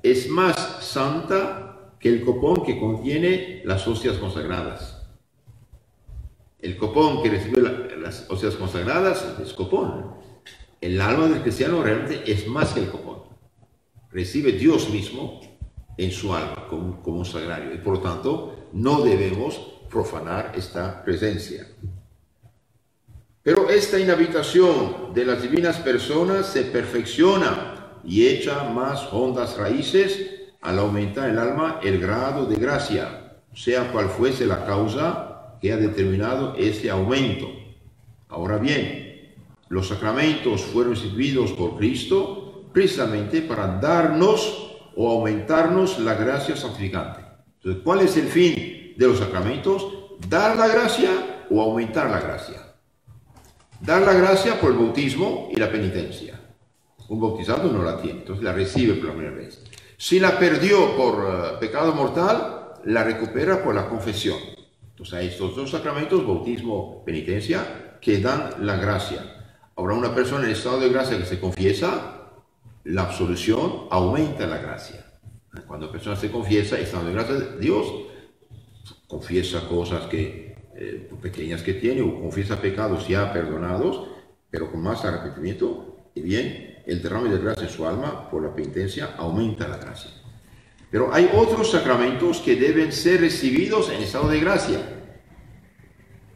es 0.00 0.28
más 0.28 0.54
santa 0.84 1.96
que 1.98 2.10
el 2.10 2.24
copón 2.24 2.64
que 2.64 2.78
contiene 2.78 3.62
las 3.64 3.88
hostias 3.88 4.16
consagradas. 4.18 5.08
El 6.60 6.76
copón 6.76 7.20
que 7.20 7.30
recibe 7.30 7.96
las 7.98 8.30
hostias 8.30 8.54
consagradas 8.54 9.26
es 9.42 9.54
copón. 9.54 10.14
El 10.80 11.00
alma 11.00 11.26
del 11.26 11.42
cristiano 11.42 11.82
realmente 11.82 12.30
es 12.30 12.46
más 12.46 12.74
que 12.74 12.80
el 12.80 12.90
copón. 12.90 13.13
Recibe 14.14 14.52
Dios 14.52 14.90
mismo 14.90 15.40
en 15.98 16.12
su 16.12 16.32
alma 16.32 16.68
como, 16.70 17.02
como 17.02 17.18
un 17.18 17.24
sagrario 17.24 17.74
y 17.74 17.78
por 17.78 17.94
lo 17.94 18.00
tanto 18.00 18.68
no 18.72 19.02
debemos 19.02 19.60
profanar 19.90 20.52
esta 20.56 21.02
presencia. 21.02 21.66
Pero 23.42 23.68
esta 23.68 23.98
inhabitación 23.98 25.12
de 25.12 25.24
las 25.24 25.42
divinas 25.42 25.78
personas 25.78 26.46
se 26.46 26.62
perfecciona 26.62 27.98
y 28.04 28.28
echa 28.28 28.62
más 28.70 29.12
hondas 29.12 29.56
raíces 29.56 30.30
al 30.60 30.78
aumentar 30.78 31.28
el 31.28 31.38
alma 31.38 31.80
el 31.82 31.98
grado 31.98 32.46
de 32.46 32.54
gracia, 32.54 33.40
sea 33.52 33.90
cual 33.90 34.08
fuese 34.10 34.46
la 34.46 34.64
causa 34.64 35.58
que 35.60 35.72
ha 35.72 35.76
determinado 35.76 36.54
ese 36.54 36.88
aumento. 36.88 37.48
Ahora 38.28 38.58
bien, 38.58 39.34
los 39.68 39.88
sacramentos 39.88 40.62
fueron 40.62 40.92
instituidos 40.92 41.50
por 41.50 41.76
Cristo 41.76 42.43
precisamente 42.74 43.40
para 43.40 43.78
darnos 43.78 44.72
o 44.96 45.10
aumentarnos 45.10 45.98
la 46.00 46.14
gracia 46.14 46.56
santificante. 46.56 47.20
Entonces, 47.56 47.82
¿cuál 47.82 48.00
es 48.00 48.16
el 48.16 48.26
fin 48.26 48.94
de 48.96 49.06
los 49.06 49.18
sacramentos? 49.18 49.86
Dar 50.28 50.56
la 50.56 50.68
gracia 50.68 51.46
o 51.50 51.62
aumentar 51.62 52.10
la 52.10 52.20
gracia. 52.20 52.60
Dar 53.80 54.02
la 54.02 54.12
gracia 54.12 54.60
por 54.60 54.72
el 54.72 54.78
bautismo 54.78 55.48
y 55.52 55.56
la 55.56 55.70
penitencia. 55.70 56.40
Un 57.08 57.20
bautizado 57.20 57.70
no 57.70 57.82
la 57.82 58.00
tiene, 58.00 58.20
entonces 58.20 58.42
la 58.42 58.52
recibe 58.52 58.94
por 58.94 59.06
la 59.06 59.14
primera 59.14 59.36
vez. 59.36 59.62
Si 59.96 60.18
la 60.18 60.38
perdió 60.38 60.96
por 60.96 61.20
uh, 61.20 61.58
pecado 61.60 61.94
mortal, 61.94 62.72
la 62.84 63.04
recupera 63.04 63.62
por 63.62 63.74
la 63.74 63.88
confesión. 63.88 64.38
Entonces 64.90 65.14
hay 65.14 65.26
estos 65.28 65.54
dos 65.54 65.70
sacramentos, 65.70 66.26
bautismo, 66.26 67.04
penitencia, 67.04 67.98
que 68.00 68.18
dan 68.18 68.50
la 68.60 68.76
gracia. 68.76 69.46
Ahora 69.76 69.94
una 69.94 70.14
persona 70.14 70.44
en 70.44 70.52
estado 70.52 70.80
de 70.80 70.88
gracia 70.88 71.18
que 71.18 71.26
se 71.26 71.40
confiesa, 71.40 72.23
la 72.84 73.02
absolución 73.02 73.86
aumenta 73.90 74.46
la 74.46 74.58
gracia. 74.58 75.04
Cuando 75.66 75.86
la 75.86 75.92
persona 75.92 76.16
se 76.16 76.30
confiesa, 76.30 76.78
estando 76.78 77.08
de 77.08 77.14
gracia, 77.14 77.34
Dios 77.58 77.86
confiesa 79.06 79.66
cosas 79.68 80.06
que 80.06 80.56
eh, 80.76 81.08
pequeñas 81.22 81.62
que 81.62 81.74
tiene 81.74 82.02
o 82.02 82.20
confiesa 82.20 82.60
pecados 82.60 83.06
ya 83.08 83.32
perdonados, 83.32 84.08
pero 84.50 84.70
con 84.70 84.82
más 84.82 85.04
arrepentimiento, 85.04 86.10
y 86.14 86.20
bien, 86.20 86.82
el 86.86 87.02
derrame 87.02 87.30
de 87.30 87.38
gracia 87.38 87.64
en 87.64 87.70
su 87.70 87.86
alma 87.86 88.28
por 88.30 88.42
la 88.42 88.54
penitencia 88.54 89.14
aumenta 89.16 89.68
la 89.68 89.78
gracia. 89.78 90.10
Pero 90.90 91.12
hay 91.12 91.30
otros 91.34 91.70
sacramentos 91.70 92.40
que 92.40 92.56
deben 92.56 92.92
ser 92.92 93.20
recibidos 93.20 93.90
en 93.90 94.02
estado 94.02 94.28
de 94.28 94.40
gracia. 94.40 94.78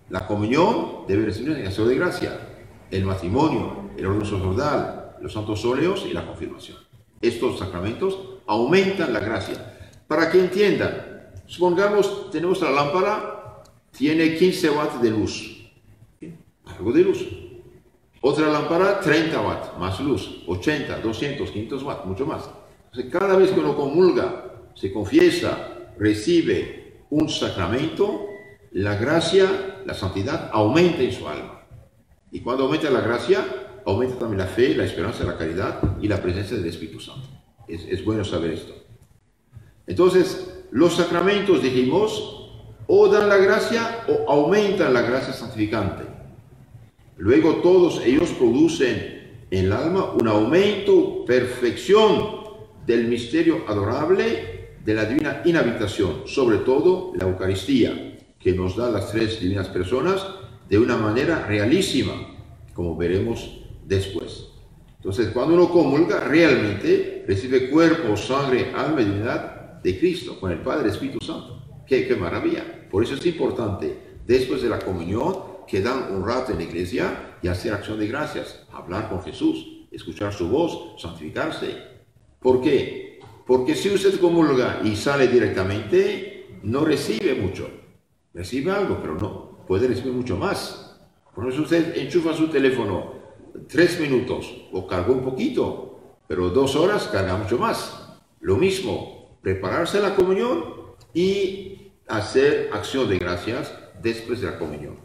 La 0.08 0.26
comunión 0.26 1.04
debe 1.06 1.26
recibirse 1.26 1.60
en 1.60 1.66
estado 1.66 1.88
de 1.88 1.96
gracia. 1.96 2.40
El 2.90 3.04
matrimonio, 3.04 3.90
el 3.96 4.06
orden 4.06 4.24
sacerdotal, 4.24 4.97
los 5.22 5.32
santos 5.32 5.64
óleos 5.64 6.06
y 6.08 6.12
la 6.12 6.26
confirmación. 6.26 6.78
Estos 7.20 7.58
sacramentos 7.58 8.18
aumentan 8.46 9.12
la 9.12 9.20
gracia. 9.20 9.78
Para 10.06 10.30
que 10.30 10.40
entiendan, 10.40 11.32
supongamos 11.46 12.30
tenemos 12.30 12.60
la 12.62 12.70
lámpara 12.70 13.62
tiene 13.90 14.36
15 14.36 14.70
watts 14.70 15.02
de 15.02 15.10
luz. 15.10 15.70
Algo 16.64 16.92
de 16.92 17.02
luz. 17.02 17.26
Otra 18.20 18.48
lámpara, 18.48 19.00
30 19.00 19.40
watts, 19.40 19.78
más 19.78 20.00
luz. 20.00 20.42
80, 20.46 21.00
200, 21.00 21.50
500 21.50 21.82
watts, 21.82 22.06
mucho 22.06 22.26
más. 22.26 22.48
Cada 23.10 23.36
vez 23.36 23.50
que 23.50 23.60
uno 23.60 23.76
comulga, 23.76 24.66
se 24.74 24.92
confiesa, 24.92 25.92
recibe 25.98 27.04
un 27.10 27.28
sacramento, 27.28 28.26
la 28.72 28.96
gracia, 28.96 29.82
la 29.84 29.94
santidad 29.94 30.50
aumenta 30.52 31.02
en 31.02 31.12
su 31.12 31.28
alma. 31.28 31.62
Y 32.30 32.40
cuando 32.40 32.64
aumenta 32.64 32.90
la 32.90 33.00
gracia, 33.00 33.44
aumenta 33.88 34.18
también 34.18 34.38
la 34.38 34.46
fe, 34.46 34.74
la 34.74 34.84
esperanza, 34.84 35.24
la 35.24 35.38
caridad 35.38 35.80
y 36.00 36.08
la 36.08 36.20
presencia 36.20 36.56
del 36.56 36.66
Espíritu 36.66 37.00
Santo. 37.00 37.26
Es, 37.66 38.04
bueno 38.04 38.24
saber 38.24 38.52
esto. 38.52 38.74
Entonces, 39.86 40.62
los 40.70 40.94
sacramentos, 40.94 41.62
dijimos, 41.62 42.50
o 42.86 43.08
dan 43.08 43.28
la 43.28 43.38
gracia 43.38 44.04
o 44.08 44.30
aumentan 44.30 44.92
la 44.92 45.02
gracia 45.02 45.32
santificante. 45.32 46.04
Luego 47.16 47.56
todos 47.56 48.02
ellos 48.04 48.30
producen 48.30 49.46
en 49.50 49.66
el 49.66 49.72
alma 49.72 50.12
un 50.12 50.28
aumento, 50.28 51.24
perfección 51.24 52.38
del 52.86 53.08
misterio 53.08 53.64
adorable 53.66 54.76
de 54.84 54.94
la 54.94 55.04
divina 55.04 55.42
inhabitación, 55.44 56.22
sobre 56.26 56.58
todo 56.58 57.12
la 57.16 57.26
Eucaristía, 57.26 58.18
que 58.38 58.52
nos 58.52 58.76
da 58.76 58.90
las 58.90 59.10
tres 59.10 59.40
divinas 59.40 59.68
personas 59.68 60.26
de 60.68 60.78
una 60.78 60.96
manera 60.96 61.46
realísima, 61.46 62.12
como 62.74 62.96
veremos 62.96 63.67
después. 63.88 64.48
Entonces, 64.96 65.28
cuando 65.28 65.54
uno 65.54 65.70
comulga, 65.70 66.20
realmente 66.20 67.24
recibe 67.26 67.70
cuerpo, 67.70 68.16
sangre, 68.16 68.72
alma 68.74 69.00
y 69.00 69.04
divinidad 69.04 69.80
de 69.82 69.98
Cristo, 69.98 70.38
con 70.38 70.52
el 70.52 70.58
Padre 70.58 70.90
Espíritu 70.90 71.24
Santo. 71.24 71.84
Qué, 71.86 72.06
qué 72.06 72.14
maravilla. 72.14 72.88
Por 72.90 73.02
eso 73.02 73.14
es 73.14 73.24
importante, 73.26 74.20
después 74.26 74.60
de 74.60 74.68
la 74.68 74.78
comunión, 74.78 75.34
quedar 75.66 76.10
un 76.12 76.26
rato 76.26 76.52
en 76.52 76.58
la 76.58 76.64
iglesia 76.64 77.38
y 77.42 77.48
hacer 77.48 77.72
acción 77.72 77.98
de 77.98 78.08
gracias, 78.08 78.66
hablar 78.72 79.08
con 79.08 79.22
Jesús, 79.22 79.86
escuchar 79.90 80.32
su 80.32 80.48
voz, 80.48 81.00
santificarse. 81.00 81.76
¿Por 82.40 82.60
qué? 82.60 83.20
Porque 83.46 83.74
si 83.74 83.90
usted 83.90 84.20
comulga 84.20 84.80
y 84.84 84.96
sale 84.96 85.28
directamente, 85.28 86.58
no 86.62 86.84
recibe 86.84 87.34
mucho. 87.34 87.70
Recibe 88.34 88.72
algo, 88.72 88.98
pero 89.00 89.14
no 89.14 89.64
puede 89.66 89.88
recibir 89.88 90.12
mucho 90.12 90.36
más. 90.36 90.96
Por 91.34 91.48
eso 91.48 91.62
usted 91.62 91.96
enchufa 91.96 92.34
su 92.34 92.48
teléfono 92.48 93.17
tres 93.66 93.98
minutos 94.00 94.68
o 94.72 94.86
carga 94.86 95.12
un 95.12 95.22
poquito, 95.22 95.98
pero 96.26 96.50
dos 96.50 96.76
horas 96.76 97.08
carga 97.08 97.36
mucho 97.36 97.58
más. 97.58 98.18
Lo 98.40 98.56
mismo, 98.56 99.38
prepararse 99.42 100.00
la 100.00 100.14
comunión 100.14 100.64
y 101.14 101.92
hacer 102.06 102.70
acción 102.72 103.08
de 103.08 103.18
gracias 103.18 103.72
después 104.02 104.40
de 104.40 104.50
la 104.50 104.58
comunión. 104.58 104.96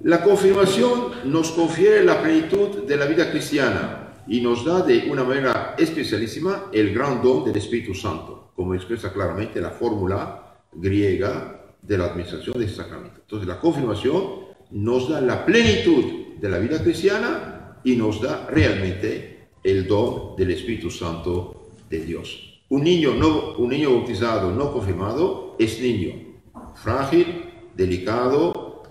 La 0.00 0.22
confirmación 0.22 1.30
nos 1.30 1.52
confiere 1.52 2.04
la 2.04 2.20
plenitud 2.20 2.84
de 2.84 2.96
la 2.96 3.06
vida 3.06 3.30
cristiana 3.30 4.14
y 4.26 4.40
nos 4.40 4.64
da 4.64 4.82
de 4.82 5.08
una 5.10 5.24
manera 5.24 5.76
especialísima 5.78 6.64
el 6.72 6.92
gran 6.92 7.22
don 7.22 7.44
del 7.44 7.56
Espíritu 7.56 7.94
Santo, 7.94 8.50
como 8.56 8.74
expresa 8.74 9.12
claramente 9.12 9.60
la 9.60 9.70
fórmula 9.70 10.58
griega 10.72 11.74
de 11.80 11.98
la 11.98 12.06
administración 12.06 12.58
del 12.58 12.70
sacramento. 12.70 13.20
Entonces 13.20 13.46
la 13.46 13.60
confirmación 13.60 14.51
nos 14.72 15.08
da 15.08 15.20
la 15.20 15.44
plenitud 15.44 16.36
de 16.40 16.48
la 16.48 16.58
vida 16.58 16.82
cristiana 16.82 17.78
y 17.84 17.96
nos 17.96 18.20
da 18.20 18.46
realmente 18.50 19.48
el 19.62 19.86
don 19.86 20.36
del 20.36 20.50
Espíritu 20.50 20.90
Santo 20.90 21.70
de 21.88 22.00
Dios. 22.00 22.62
Un 22.68 22.84
niño, 22.84 23.14
no, 23.14 23.54
un 23.58 23.68
niño 23.68 23.90
bautizado 23.90 24.50
no 24.50 24.72
confirmado 24.72 25.56
es 25.58 25.80
niño, 25.80 26.40
frágil, 26.74 27.44
delicado, 27.74 28.82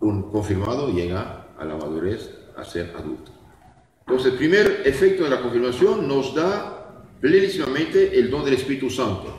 un 0.00 0.30
confirmado 0.30 0.92
llega 0.92 1.48
a 1.58 1.64
la 1.64 1.76
madurez, 1.76 2.30
a 2.56 2.64
ser 2.64 2.94
adulto. 2.96 3.32
Entonces, 4.00 4.32
el 4.32 4.38
primer 4.38 4.82
efecto 4.84 5.24
de 5.24 5.30
la 5.30 5.40
confirmación 5.40 6.06
nos 6.06 6.34
da 6.34 7.04
plenísimamente 7.20 8.18
el 8.18 8.30
don 8.30 8.44
del 8.44 8.54
Espíritu 8.54 8.90
Santo. 8.90 9.34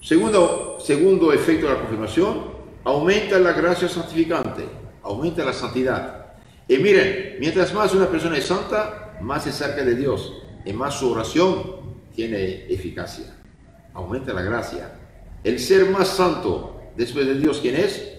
Segundo, 0.00 0.78
segundo 0.80 1.32
efecto 1.32 1.66
de 1.66 1.72
la 1.72 1.80
confirmación, 1.80 2.51
aumenta 2.84 3.38
la 3.38 3.52
gracia 3.52 3.88
santificante, 3.88 4.64
aumenta 5.02 5.44
la 5.44 5.52
santidad. 5.52 6.34
Y 6.68 6.78
miren, 6.78 7.36
mientras 7.40 7.72
más 7.74 7.94
una 7.94 8.06
persona 8.06 8.36
es 8.36 8.46
santa, 8.46 9.18
más 9.20 9.46
es 9.46 9.54
cerca 9.54 9.84
de 9.84 9.94
Dios 9.94 10.32
y 10.64 10.72
más 10.72 10.94
su 10.94 11.10
oración 11.10 11.96
tiene 12.14 12.66
eficacia. 12.72 13.34
Aumenta 13.94 14.32
la 14.32 14.42
gracia. 14.42 14.92
El 15.44 15.58
ser 15.58 15.90
más 15.90 16.08
santo 16.08 16.80
después 16.96 17.26
de 17.26 17.34
Dios, 17.34 17.58
¿quién 17.60 17.76
es? 17.76 18.10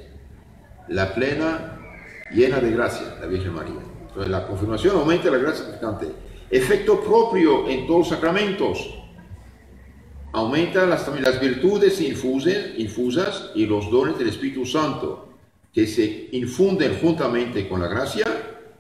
La 0.90 1.14
plena, 1.14 1.80
llena 2.32 2.60
de 2.60 2.72
gracia, 2.72 3.18
la 3.20 3.28
Virgen 3.28 3.54
María. 3.54 3.80
Entonces 4.08 4.30
la 4.30 4.46
confirmación 4.48 4.98
aumenta 4.98 5.32
la 5.32 5.38
gracia 5.38 5.64
santificante. 5.64 6.08
Efecto 6.50 7.02
propio 7.02 7.68
en 7.68 7.88
todos 7.88 8.00
los 8.00 8.10
sacramentos 8.10 9.03
aumenta 10.34 10.86
las, 10.86 11.08
las 11.22 11.40
virtudes 11.40 12.02
infusas, 12.02 12.56
infusas 12.78 13.52
y 13.56 13.66
los 13.66 13.90
dones 13.90 14.18
del 14.18 14.30
Espíritu 14.30 14.66
Santo, 14.66 15.30
que 15.72 15.88
se 15.88 16.30
infunden 16.32 17.00
juntamente 17.00 17.70
con 17.70 17.82
la 17.82 17.88
gracia 17.88 18.26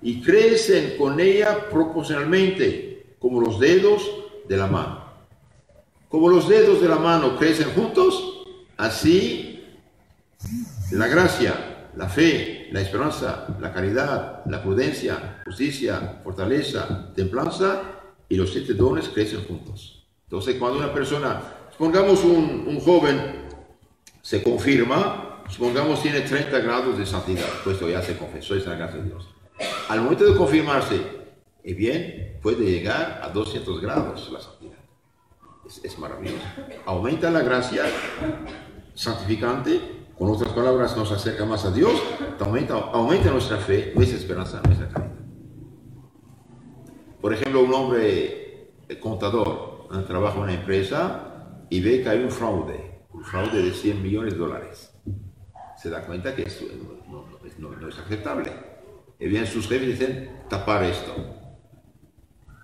y 0.02 0.22
crecen 0.22 0.98
con 0.98 1.20
ella 1.20 1.70
proporcionalmente, 1.70 3.16
como 3.20 3.40
los 3.40 3.60
dedos 3.60 4.10
de 4.48 4.58
la 4.58 4.68
mano. 4.68 5.04
Como 6.10 6.28
los 6.28 6.50
dedos 6.50 6.82
de 6.82 6.90
la 6.90 6.98
mano 6.98 7.38
crecen 7.38 7.70
juntos, 7.70 8.44
así 8.78 9.64
la 10.92 11.08
gracia, 11.08 11.90
la 11.96 12.10
fe, 12.10 12.68
la 12.72 12.82
esperanza, 12.82 13.48
la 13.60 13.72
caridad, 13.72 14.44
la 14.46 14.62
prudencia, 14.62 15.42
justicia, 15.46 16.20
fortaleza, 16.24 17.12
templanza 17.16 17.82
y 18.28 18.36
los 18.36 18.52
siete 18.52 18.74
dones 18.74 19.10
crecen 19.10 19.44
juntos. 19.46 20.03
Entonces, 20.24 20.56
cuando 20.58 20.80
una 20.80 20.94
persona, 20.94 21.42
supongamos 21.72 22.24
un, 22.24 22.80
joven, 22.80 23.48
se 24.22 24.42
confirma, 24.42 25.44
supongamos 25.50 26.02
tiene 26.02 26.22
30 26.22 26.60
grados 26.60 26.98
de 26.98 27.06
santidad, 27.06 27.48
puesto 27.64 27.90
ya 27.90 28.02
se 28.02 28.18
confesó, 28.18 28.56
es 28.56 28.66
la 28.66 28.76
gracia 28.76 29.00
de 29.00 29.10
Dios. 29.10 29.28
Al 29.90 30.02
momento 30.02 30.26
de 30.26 30.36
confirmarse, 30.36 31.02
y 31.64 31.74
bien, 31.74 32.40
puede 32.42 32.66
llegar 32.66 33.22
a 33.24 33.30
200 33.30 33.82
grados 33.82 34.32
la 34.32 34.42
santidad. 34.42 34.78
Es, 35.66 35.84
es 35.84 35.98
maravilloso. 35.98 36.44
Aumenta 36.86 37.30
la 37.32 37.42
gracia 37.42 37.84
santificante, 38.94 39.80
con 40.18 40.30
otras 40.30 40.54
palabras, 40.54 40.96
nos 40.96 41.12
acerca 41.12 41.46
más 41.46 41.66
a 41.66 41.72
Dios, 41.72 41.92
aumenta, 42.40 42.76
aumenta 42.76 43.32
nuestra 43.32 43.58
fe, 43.58 43.94
nuestra 43.96 44.18
esperanza, 44.18 44.62
nuestra 44.64 44.88
caridad. 44.90 45.12
Por 47.20 47.34
ejemplo, 47.34 47.62
un 47.62 47.74
hombre 47.74 48.70
contador, 49.02 49.73
trabaja 50.02 50.38
en 50.38 50.44
una 50.44 50.54
empresa 50.54 51.66
y 51.70 51.82
ve 51.82 52.02
que 52.02 52.10
hay 52.10 52.24
un 52.24 52.32
fraude, 52.32 53.02
un 53.12 53.24
fraude 53.24 53.62
de 53.62 53.72
100 53.72 54.02
millones 54.02 54.34
de 54.34 54.40
dólares. 54.40 54.92
Se 55.78 55.90
da 55.90 56.02
cuenta 56.06 56.36
que 56.36 56.44
eso 56.44 56.66
no, 57.60 57.88
es 57.88 58.00
aceptable. 58.00 58.52
Y 59.20 59.28
bien, 59.28 59.46
sus 59.46 59.68
jefes 59.68 59.88
dicen 59.88 60.44
tapar 60.50 60.84
esto. 60.84 61.14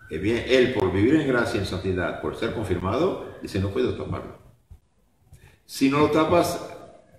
Y 0.10 0.18
bien, 0.18 0.44
él, 0.48 0.74
por 0.74 0.92
vivir 0.92 1.16
en 1.16 1.28
gracia 1.28 1.58
y 1.58 1.60
en 1.60 1.66
santidad, 1.68 2.22
por 2.22 2.36
ser 2.36 2.54
confirmado, 2.54 3.38
dice, 3.42 3.60
no 3.60 3.70
puedo 3.70 3.96
taparlo. 3.96 4.38
Si 5.66 5.90
no 5.90 6.00
lo 6.00 6.10
tapas, 6.10 6.68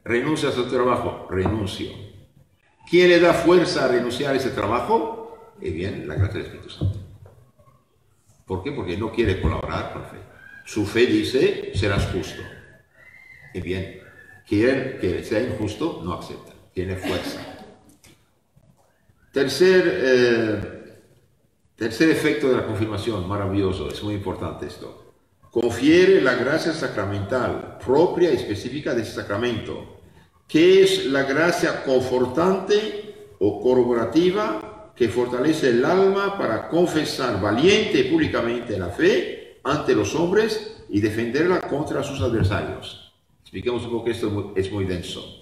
renuncias 0.05 0.55
a 0.55 0.65
tu 0.65 0.69
trabajo. 0.69 1.29
Renuncio. 1.31 1.91
¿Quién 2.89 3.09
le 3.09 3.21
da 3.21 3.33
fuerza 3.33 3.85
a 3.85 3.89
renunciar 3.89 4.35
a 4.35 4.37
ese 4.37 4.51
trabajo? 4.51 5.55
Y 5.61 5.71
bien, 5.71 6.09
la 6.09 6.17
gracia 6.17 6.35
del 6.35 6.47
Espíritu 6.47 6.71
Santo. 6.71 7.10
¿Por 8.51 8.65
qué? 8.65 8.73
Porque 8.73 8.97
no 8.97 9.13
quiere 9.13 9.41
colaborar 9.41 9.93
con 9.93 10.03
fe. 10.07 10.17
Su 10.65 10.85
fe 10.85 11.07
dice, 11.07 11.71
serás 11.73 12.07
justo. 12.07 12.43
Y 13.55 13.61
bien, 13.61 14.01
quien 14.45 14.99
que 15.01 15.23
sea 15.23 15.41
injusto, 15.41 16.03
no 16.03 16.15
acepta. 16.15 16.53
Tiene 16.75 16.97
fuerza. 16.97 17.39
Tercer, 19.31 20.01
eh, 20.03 21.03
tercer 21.77 22.11
efecto 22.11 22.49
de 22.49 22.57
la 22.57 22.67
confirmación, 22.67 23.29
maravilloso, 23.29 23.89
es 23.89 24.03
muy 24.03 24.15
importante 24.15 24.67
esto. 24.67 25.15
Confiere 25.49 26.21
la 26.21 26.35
gracia 26.35 26.73
sacramental 26.73 27.79
propia 27.79 28.33
y 28.33 28.35
específica 28.35 28.97
de 28.97 29.03
ese 29.03 29.13
sacramento. 29.13 30.01
¿Qué 30.49 30.83
es 30.83 31.07
la 31.07 31.23
gracia 31.23 31.85
confortante 31.85 33.35
o 33.39 33.61
corroborativa 33.61 34.70
que 35.01 35.09
fortalece 35.09 35.71
el 35.71 35.83
alma 35.83 36.37
para 36.37 36.69
confesar 36.69 37.41
valiente 37.41 38.01
y 38.01 38.11
públicamente 38.11 38.79
la 38.79 38.89
fe 38.89 39.59
ante 39.65 39.95
los 39.95 40.15
hombres 40.15 40.85
y 40.91 41.01
defenderla 41.01 41.63
contra 41.63 42.03
sus 42.03 42.21
adversarios. 42.21 43.11
Expliquemos 43.41 43.83
un 43.85 43.93
poco, 43.93 44.11
esto 44.11 44.53
es 44.55 44.71
muy 44.71 44.85
denso. 44.85 45.41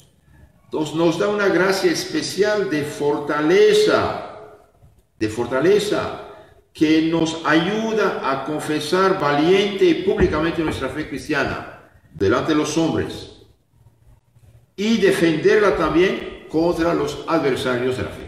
Entonces 0.62 0.94
nos 0.94 1.18
da 1.18 1.26
una 1.26 1.48
gracia 1.48 1.90
especial 1.90 2.70
de 2.70 2.84
fortaleza, 2.84 4.36
de 5.18 5.28
fortaleza, 5.28 6.28
que 6.72 7.02
nos 7.10 7.44
ayuda 7.44 8.30
a 8.30 8.44
confesar 8.44 9.18
valiente 9.18 9.84
y 9.86 10.04
públicamente 10.04 10.62
nuestra 10.62 10.88
fe 10.88 11.08
cristiana 11.08 11.90
delante 12.14 12.52
de 12.52 12.58
los 12.58 12.78
hombres 12.78 13.42
y 14.76 14.98
defenderla 14.98 15.76
también 15.76 16.46
contra 16.48 16.94
los 16.94 17.24
adversarios 17.26 17.96
de 17.96 18.02
la 18.04 18.10
fe. 18.10 18.27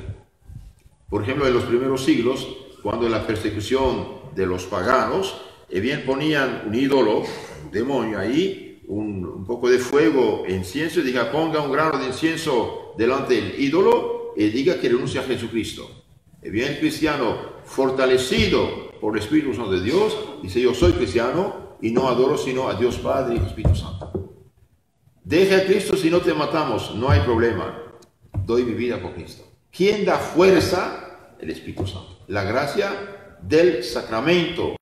Por 1.10 1.24
ejemplo, 1.24 1.46
en 1.46 1.54
los 1.54 1.64
primeros 1.64 2.04
siglos, 2.04 2.46
cuando 2.82 3.08
la 3.08 3.26
persecución 3.26 4.20
de 4.34 4.46
los 4.46 4.64
paganos, 4.64 5.40
eh, 5.68 5.80
bien 5.80 6.04
ponían 6.06 6.62
un 6.66 6.74
ídolo, 6.74 7.24
un 7.64 7.70
demonio 7.72 8.18
ahí, 8.18 8.82
un, 8.86 9.44
poco 9.44 9.68
de 9.68 9.78
fuego, 9.78 10.44
incienso, 10.48 11.00
y 11.00 11.02
diga, 11.02 11.32
ponga 11.32 11.60
un 11.60 11.72
grano 11.72 11.98
de 11.98 12.06
incienso 12.06 12.94
delante 12.96 13.34
del 13.34 13.60
ídolo 13.60 14.34
y 14.36 14.48
diga 14.50 14.80
que 14.80 14.88
renuncia 14.88 15.22
a 15.22 15.24
Jesucristo. 15.24 16.04
Eh, 16.42 16.50
bien, 16.50 16.72
el 16.72 16.78
cristiano 16.78 17.60
fortalecido 17.64 18.92
por 19.00 19.16
el 19.16 19.22
Espíritu 19.22 19.52
Santo 19.52 19.72
de 19.72 19.82
Dios, 19.82 20.16
dice, 20.42 20.60
yo 20.60 20.74
soy 20.74 20.92
cristiano 20.92 21.76
y 21.82 21.90
no 21.90 22.08
adoro 22.08 22.38
sino 22.38 22.68
a 22.68 22.74
Dios 22.74 22.98
Padre 22.98 23.34
y 23.34 23.46
Espíritu 23.46 23.74
Santo. 23.74 24.12
Deja 25.24 25.56
a 25.56 25.64
Cristo 25.64 25.96
si 25.96 26.08
no 26.08 26.20
te 26.20 26.34
matamos, 26.34 26.94
no 26.94 27.10
hay 27.10 27.20
problema. 27.20 27.98
Doy 28.44 28.64
mi 28.64 28.74
vida 28.74 29.00
por 29.00 29.14
Cristo. 29.14 29.49
¿Quién 29.70 30.04
da 30.04 30.18
fuerza? 30.18 31.36
El 31.38 31.50
Espíritu 31.50 31.86
Santo. 31.86 32.18
La 32.28 32.44
gracia 32.44 33.36
del 33.40 33.82
sacramento 33.82 34.76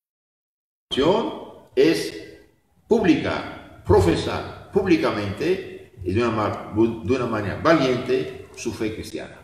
es 1.75 2.39
pública, 2.87 3.81
profesar 3.85 4.71
públicamente 4.71 5.93
y 6.03 6.13
de 6.13 6.27
una, 6.27 6.73
de 6.75 7.15
una 7.15 7.25
manera 7.27 7.59
valiente 7.61 8.47
su 8.55 8.73
fe 8.73 8.93
cristiana. 8.93 9.37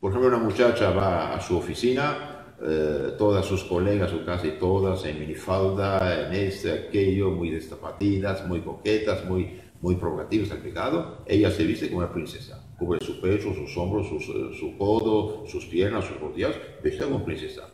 Por 0.00 0.10
ejemplo, 0.10 0.28
una 0.28 0.38
muchacha 0.38 0.90
va 0.90 1.34
a 1.34 1.40
su 1.40 1.56
oficina 1.56 2.38
eh, 2.60 3.14
todas 3.16 3.46
sus 3.46 3.62
colegas, 3.64 4.12
o 4.12 4.24
casi 4.24 4.52
todas, 4.52 5.04
en 5.04 5.20
minifalda, 5.20 6.26
en 6.26 6.34
este, 6.34 6.72
aquello, 6.72 7.30
muy 7.30 7.50
destapatidas, 7.50 8.46
muy 8.46 8.60
coquetas, 8.62 9.24
muy, 9.24 9.60
muy 9.80 9.94
provocativas 9.94 10.50
al 10.50 10.58
pecado. 10.58 11.22
Ella 11.26 11.50
se 11.50 11.64
viste 11.64 11.88
como 11.88 11.98
una 11.98 12.12
princesa. 12.12 12.67
Cubre 12.78 13.04
su 13.04 13.20
pecho, 13.20 13.52
sus 13.54 13.76
hombros, 13.76 14.08
sus, 14.08 14.28
eh, 14.28 14.50
su 14.58 14.78
codo, 14.78 15.44
sus 15.46 15.66
piernas, 15.66 16.04
sus 16.04 16.20
rodillas, 16.20 16.54
vestida 16.82 17.06
como 17.06 17.24
princesa. 17.24 17.68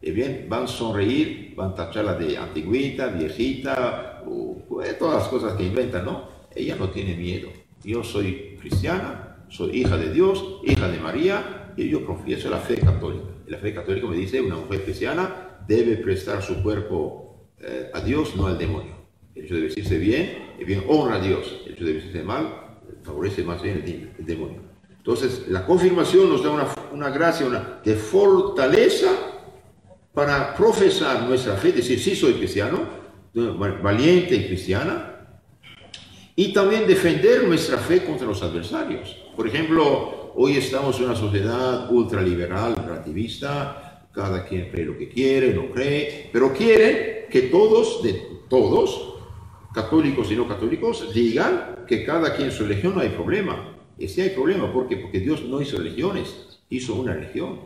Y 0.00 0.10
bien, 0.12 0.46
van 0.48 0.64
a 0.64 0.66
sonreír, 0.66 1.54
van 1.56 1.72
a 1.72 1.74
tacharla 1.74 2.14
de 2.14 2.36
antigüita, 2.36 3.08
viejita, 3.08 4.22
pues, 4.68 4.98
todas 4.98 5.22
las 5.22 5.28
cosas 5.28 5.54
que 5.54 5.64
inventan, 5.64 6.04
¿no? 6.04 6.28
Ella 6.54 6.76
no 6.76 6.90
tiene 6.90 7.16
miedo. 7.16 7.48
Yo 7.82 8.04
soy 8.04 8.56
cristiana, 8.60 9.44
soy 9.48 9.80
hija 9.80 9.96
de 9.96 10.12
Dios, 10.12 10.60
hija 10.64 10.88
de 10.88 10.98
María, 10.98 11.72
y 11.76 11.88
yo 11.88 12.04
profieso 12.04 12.50
la 12.50 12.58
fe 12.58 12.76
católica. 12.76 13.26
Y 13.46 13.50
la 13.50 13.58
fe 13.58 13.74
católica 13.74 14.06
me 14.06 14.16
dice, 14.16 14.40
una 14.40 14.56
mujer 14.56 14.84
cristiana 14.84 15.58
debe 15.66 15.96
prestar 15.96 16.42
su 16.42 16.62
cuerpo 16.62 17.48
eh, 17.60 17.90
a 17.92 18.00
Dios, 18.00 18.36
no 18.36 18.46
al 18.46 18.58
demonio. 18.58 18.94
El 19.34 19.44
hecho 19.44 19.54
de 19.54 19.62
vestirse 19.62 19.98
bien, 19.98 20.54
el 20.58 20.64
bien 20.64 20.84
honra 20.88 21.16
a 21.16 21.20
Dios. 21.20 21.62
El 21.66 21.72
hecho 21.72 21.84
de 21.84 21.92
vestirse 21.94 22.22
mal, 22.22 22.63
favorece 23.04 23.44
más 23.44 23.62
bien 23.62 23.82
el, 23.84 24.12
el 24.18 24.26
demonio. 24.26 24.62
Entonces, 24.96 25.48
la 25.48 25.66
confirmación 25.66 26.30
nos 26.30 26.42
da 26.42 26.50
una, 26.50 26.66
una 26.92 27.10
gracia 27.10 27.46
una, 27.46 27.80
de 27.84 27.94
fortaleza 27.94 29.10
para 30.14 30.54
profesar 30.54 31.24
nuestra 31.24 31.56
fe, 31.56 31.72
decir, 31.72 32.00
sí 32.00 32.16
soy 32.16 32.34
cristiano, 32.34 32.80
valiente 33.34 34.34
y 34.34 34.46
cristiana, 34.46 35.10
y 36.36 36.52
también 36.52 36.86
defender 36.86 37.46
nuestra 37.46 37.78
fe 37.78 38.04
contra 38.04 38.26
los 38.26 38.42
adversarios. 38.42 39.16
Por 39.36 39.46
ejemplo, 39.46 40.32
hoy 40.36 40.56
estamos 40.56 40.98
en 40.98 41.06
una 41.06 41.16
sociedad 41.16 41.90
ultraliberal, 41.92 42.74
relativista, 42.76 44.08
cada 44.12 44.44
quien 44.44 44.70
cree 44.70 44.86
lo 44.86 44.96
que 44.96 45.08
quiere, 45.08 45.52
no 45.52 45.70
cree, 45.70 46.30
pero 46.32 46.52
quiere 46.52 47.26
que 47.30 47.42
todos, 47.42 48.02
de 48.02 48.22
todos, 48.48 49.13
católicos 49.74 50.30
y 50.30 50.36
no 50.36 50.46
católicos, 50.46 51.12
digan 51.12 51.84
que 51.86 52.04
cada 52.04 52.34
quien 52.36 52.50
su 52.52 52.64
religión 52.64 52.94
no 52.94 53.00
hay 53.00 53.10
problema. 53.10 53.76
Y 53.98 54.08
sí 54.08 54.20
hay 54.20 54.30
problema, 54.30 54.72
¿por 54.72 54.88
qué? 54.88 54.96
Porque 54.96 55.20
Dios 55.20 55.42
no 55.44 55.60
hizo 55.60 55.78
religiones, 55.78 56.60
hizo 56.70 56.94
una 56.94 57.12
religión. 57.12 57.60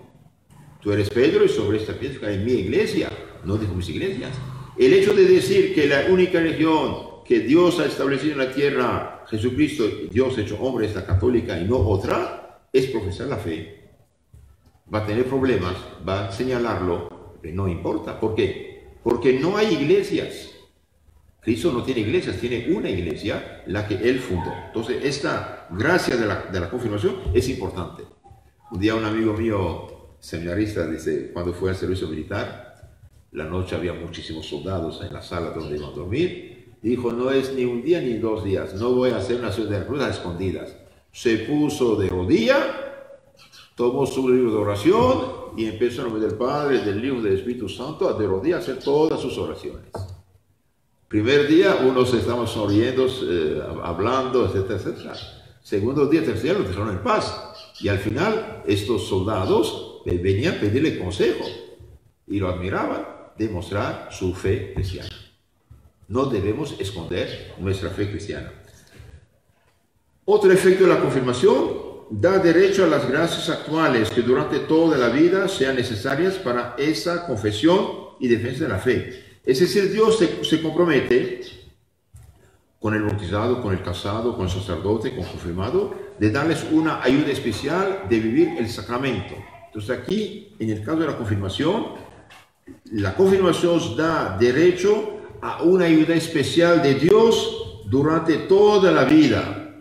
Tú 0.81 0.93
eres 0.93 1.11
Pedro 1.11 1.45
y 1.45 1.49
sobre 1.49 1.79
esta 1.79 1.93
piedra 1.93 2.33
en 2.33 2.45
mi 2.45 2.53
iglesia, 2.53 3.11
no 3.45 3.57
dijo 3.57 3.75
mis 3.75 3.89
iglesias. 3.89 4.33
El 4.77 4.95
hecho 4.95 5.13
de 5.13 5.25
decir 5.25 5.75
que 5.75 5.87
la 5.87 6.07
única 6.11 6.41
religión 6.41 7.25
que 7.25 7.41
Dios 7.41 7.79
ha 7.79 7.85
establecido 7.85 8.33
en 8.33 8.39
la 8.39 8.53
tierra, 8.53 9.25
Jesucristo, 9.29 9.85
Dios 10.11 10.39
hecho 10.39 10.59
hombre, 10.61 10.87
es 10.87 10.95
la 10.95 11.05
católica 11.05 11.61
y 11.61 11.65
no 11.65 11.77
otra, 11.77 12.63
es 12.73 12.87
profesar 12.87 13.27
la 13.27 13.37
fe. 13.37 13.91
Va 14.93 15.01
a 15.01 15.07
tener 15.07 15.25
problemas, 15.27 15.75
va 16.09 16.29
a 16.29 16.33
señalarlo, 16.33 17.37
pero 17.43 17.55
no 17.55 17.69
importa. 17.69 18.19
¿Por 18.19 18.35
qué? 18.35 18.95
Porque 19.03 19.39
no 19.39 19.57
hay 19.57 19.75
iglesias. 19.75 20.58
Cristo 21.41 21.73
no 21.73 21.83
tiene 21.83 22.01
iglesias, 22.01 22.37
tiene 22.37 22.69
una 22.75 22.91
iglesia, 22.91 23.63
la 23.67 23.87
que 23.87 23.95
Él 23.95 24.19
fundó. 24.19 24.53
Entonces, 24.67 25.05
esta 25.05 25.69
gracia 25.71 26.17
de 26.17 26.27
la, 26.27 26.47
de 26.53 26.61
la 26.61 26.69
confirmación 26.69 27.17
es 27.33 27.49
importante. 27.49 28.05
Un 28.71 28.81
día 28.81 28.95
un 28.95 29.05
amigo 29.05 29.33
mío 29.33 30.17
seminarista, 30.19 30.87
dice, 30.87 31.31
cuando 31.33 31.53
fue 31.53 31.71
al 31.71 31.77
servicio 31.77 32.09
militar, 32.09 32.69
la 33.33 33.45
noche 33.45 33.77
había 33.77 33.93
muchísimos 33.93 34.47
soldados 34.47 35.01
en 35.03 35.13
la 35.13 35.23
sala 35.23 35.51
donde 35.51 35.77
iban 35.77 35.91
a 35.91 35.95
dormir. 35.95 36.75
Dijo, 36.83 37.13
no 37.13 37.31
es 37.31 37.55
ni 37.55 37.65
un 37.65 37.83
día 37.83 38.01
ni 38.01 38.15
dos 38.19 38.45
días, 38.45 38.75
no 38.75 38.91
voy 38.91 39.11
a 39.11 39.17
hacer 39.17 39.39
una 39.39 39.53
ciudad 39.53 39.81
de 39.81 39.87
cruz 39.87 40.01
a 40.01 40.11
escondidas. 40.11 40.77
Se 41.13 41.39
puso 41.39 41.97
de 41.97 42.09
rodilla, 42.09 42.57
tomó 43.75 44.07
su 44.07 44.29
libro 44.29 44.51
de 44.51 44.57
oración 44.57 45.21
y 45.57 45.67
empezó 45.67 46.03
a 46.03 46.05
nombre 46.05 46.23
del 46.23 46.37
Padre, 46.37 46.79
del 46.81 47.05
Hijo, 47.05 47.21
del 47.21 47.35
Espíritu 47.35 47.69
Santo 47.69 48.09
a 48.09 48.13
de 48.13 48.27
rodillas 48.27 48.63
hacer 48.63 48.79
todas 48.79 49.21
sus 49.21 49.37
oraciones. 49.39 49.91
Primer 51.09 51.49
día, 51.49 51.77
unos 51.77 52.13
estaban 52.13 52.47
sonriendo, 52.47 53.07
eh, 53.07 53.63
hablando, 53.83 54.45
etcétera, 54.45 54.77
etcétera. 54.77 55.15
Segundo 55.63 56.07
día, 56.07 56.23
tercer 56.23 56.43
día, 56.43 56.53
lo 56.53 56.69
dejaron 56.69 56.91
en 56.91 57.03
paz. 57.03 57.35
Y 57.81 57.89
al 57.89 57.99
final, 57.99 58.63
estos 58.67 59.09
soldados 59.09 60.03
venían 60.05 60.57
a 60.57 60.61
pedirle 60.61 60.99
consejo 60.99 61.45
y 62.27 62.39
lo 62.39 62.49
admiraban, 62.49 63.07
demostrar 63.39 64.09
su 64.11 64.35
fe 64.35 64.73
cristiana. 64.75 65.09
No 66.09 66.27
debemos 66.27 66.75
esconder 66.79 67.55
nuestra 67.59 67.91
fe 67.91 68.11
cristiana. 68.11 68.53
Otro 70.25 70.53
efecto 70.53 70.85
de 70.85 70.91
la 70.91 71.01
confirmación 71.01 71.89
da 72.11 72.39
derecho 72.39 72.85
a 72.85 72.87
las 72.87 73.09
gracias 73.09 73.49
actuales 73.49 74.11
que 74.11 74.23
durante 74.23 74.61
toda 74.61 74.97
la 74.99 75.09
vida 75.09 75.49
sean 75.49 75.77
necesarias 75.77 76.35
para 76.35 76.75
esa 76.79 77.27
confesión 77.27 78.17
y 78.21 78.29
defensa 78.29 78.65
de 78.65 78.71
la 78.71 78.79
fe. 78.79 79.28
Es 79.49 79.61
decir, 79.61 79.91
Dios 79.91 80.19
se, 80.19 80.61
compromete 80.61 81.41
con 82.79 82.93
el 82.93 83.03
bautizado, 83.03 83.63
con 83.63 83.73
el 83.73 83.83
casado, 83.83 84.37
con 84.37 84.45
el 84.45 84.53
sacerdote, 84.53 85.09
con 85.09 85.21
el 85.21 85.31
confirmado, 85.31 85.95
de 86.19 86.31
darles 86.31 86.67
una 86.71 87.03
ayuda 87.03 87.33
especial 87.33 88.03
de 88.11 88.21
vivir 88.21 88.49
el 88.59 88.69
sacramento. 88.69 89.35
Entonces 89.69 89.99
aquí, 89.99 90.55
en 90.59 90.69
el 90.69 90.85
caso 90.85 90.99
de 90.99 91.07
la 91.07 91.17
confirmación, 91.17 91.95
la 92.93 93.15
confirmación 93.15 93.97
da 93.97 94.37
derecho 94.39 95.19
a 95.41 95.63
una 95.63 95.87
ayuda 95.87 96.15
especial 96.15 96.83
de 96.83 96.97
Dios 96.97 97.85
durante 97.87 98.37
toda 98.37 98.93
la 98.93 99.05
vida, 99.05 99.81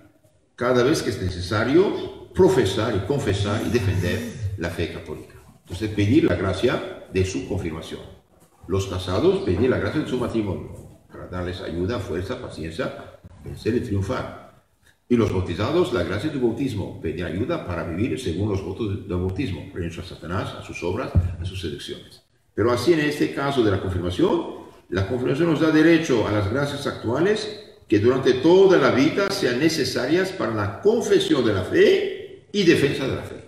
cada 0.56 0.82
vez 0.82 1.04
que 1.04 1.10
es 1.10 1.22
necesario 1.22 2.30
profesar 2.34 2.96
y 2.96 3.06
confesar 3.06 3.64
y 3.66 3.70
defender 3.70 4.32
la 4.60 4.70
fe 4.70 4.94
católica. 4.94 5.34
Entonces 5.66 5.90
pedir 5.90 6.24
la 6.24 6.36
gracia 6.36 7.06
de 7.12 7.26
su 7.26 7.50
confirmación. 7.50 8.17
Los 8.68 8.88
casados 8.88 9.40
pedir 9.46 9.70
la 9.70 9.78
gracia 9.78 10.02
de 10.02 10.10
su 10.10 10.18
matrimonio, 10.18 10.76
para 11.10 11.28
darles 11.28 11.62
ayuda, 11.62 12.00
fuerza, 12.00 12.42
paciencia, 12.42 13.20
vencer 13.44 13.76
y 13.76 13.80
triunfar. 13.80 14.62
Y 15.08 15.16
los 15.16 15.32
bautizados, 15.32 15.94
la 15.94 16.04
gracia 16.04 16.30
del 16.30 16.42
bautismo, 16.42 17.00
pedir 17.02 17.24
ayuda 17.24 17.66
para 17.66 17.86
vivir 17.86 18.20
según 18.20 18.50
los 18.50 18.62
votos 18.62 19.08
del 19.08 19.18
bautismo, 19.18 19.72
renuncio 19.74 20.04
a 20.04 20.06
Satanás, 20.06 20.54
a 20.60 20.64
sus 20.64 20.84
obras, 20.84 21.12
a 21.16 21.46
sus 21.46 21.62
seducciones. 21.62 22.24
Pero 22.54 22.72
así 22.72 22.92
en 22.92 23.00
este 23.00 23.34
caso 23.34 23.64
de 23.64 23.72
la 23.72 23.80
confirmación, 23.80 24.58
la 24.90 25.08
confirmación 25.08 25.50
nos 25.50 25.62
da 25.62 25.72
derecho 25.72 26.28
a 26.28 26.32
las 26.34 26.52
gracias 26.52 26.88
actuales 26.88 27.64
que 27.88 28.00
durante 28.00 28.34
toda 28.34 28.78
la 28.78 28.92
vida 28.92 29.30
sean 29.30 29.60
necesarias 29.60 30.34
para 30.34 30.54
la 30.54 30.82
confesión 30.82 31.46
de 31.46 31.54
la 31.54 31.64
fe 31.64 32.48
y 32.52 32.64
defensa 32.64 33.08
de 33.08 33.16
la 33.16 33.22
fe. 33.22 33.46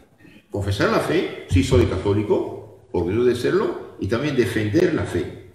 Confesar 0.50 0.92
la 0.92 1.00
fe, 1.00 1.46
si 1.50 1.62
soy 1.62 1.88
católico, 1.88 2.88
orgulloso 2.94 3.26
de 3.26 3.36
serlo, 3.36 3.88
y 4.00 4.08
también 4.08 4.36
defender 4.36 4.94
la 4.94 5.04
fe. 5.04 5.50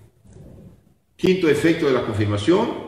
Quinto 1.17 1.49
efecto 1.49 1.87
de 1.87 1.93
la 1.93 2.05
confirmación, 2.05 2.85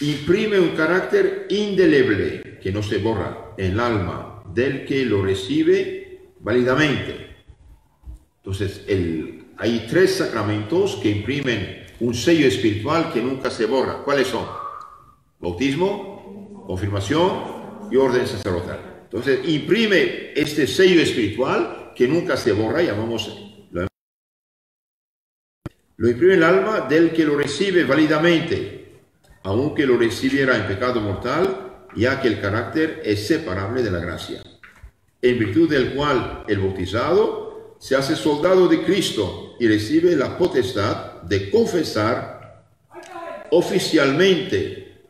imprime 0.00 0.58
un 0.58 0.76
carácter 0.76 1.46
indeleble 1.50 2.58
que 2.62 2.72
no 2.72 2.82
se 2.82 2.98
borra 2.98 3.54
en 3.56 3.72
el 3.72 3.80
alma 3.80 4.44
del 4.52 4.84
que 4.84 5.04
lo 5.04 5.22
recibe 5.22 6.32
válidamente. 6.40 7.36
Entonces, 8.38 8.84
el, 8.88 9.46
hay 9.56 9.86
tres 9.88 10.16
sacramentos 10.16 10.96
que 10.96 11.10
imprimen 11.10 11.86
un 12.00 12.14
sello 12.14 12.46
espiritual 12.46 13.12
que 13.12 13.22
nunca 13.22 13.50
se 13.50 13.66
borra. 13.66 14.02
¿Cuáles 14.04 14.28
son? 14.28 14.46
Bautismo, 15.38 16.64
confirmación 16.66 17.88
y 17.90 17.96
orden 17.96 18.26
sacerdotal. 18.26 19.02
Entonces, 19.04 19.46
imprime 19.48 20.32
este 20.34 20.66
sello 20.66 21.00
espiritual 21.00 21.92
que 21.94 22.08
nunca 22.08 22.36
se 22.36 22.52
borra, 22.52 22.82
llamamos 22.82 23.51
lo, 26.02 26.08
imprime 26.08 26.34
el 26.34 26.42
alma 26.42 26.80
del 26.80 27.12
que 27.12 27.24
lo 27.24 27.36
recibe 27.36 27.84
válidamente, 27.84 29.02
aunque 29.44 29.86
lo 29.86 29.96
recibiera 29.96 30.56
en 30.56 30.66
pecado 30.66 31.00
mortal, 31.00 31.86
ya 31.94 32.20
que 32.20 32.26
el 32.26 32.40
carácter 32.40 33.02
es 33.04 33.24
separable 33.24 33.84
de 33.84 33.90
la 33.92 34.00
gracia, 34.00 34.42
en 35.22 35.38
virtud 35.38 35.70
del 35.70 35.94
cual 35.94 36.42
el 36.48 36.58
bautizado 36.58 37.76
se 37.78 37.94
hace 37.94 38.16
soldado 38.16 38.66
de 38.66 38.82
Cristo 38.82 39.54
y 39.60 39.68
recibe 39.68 40.16
la 40.16 40.36
potestad 40.36 41.22
de 41.22 41.48
confesar 41.52 42.66
oficialmente, 43.52 45.04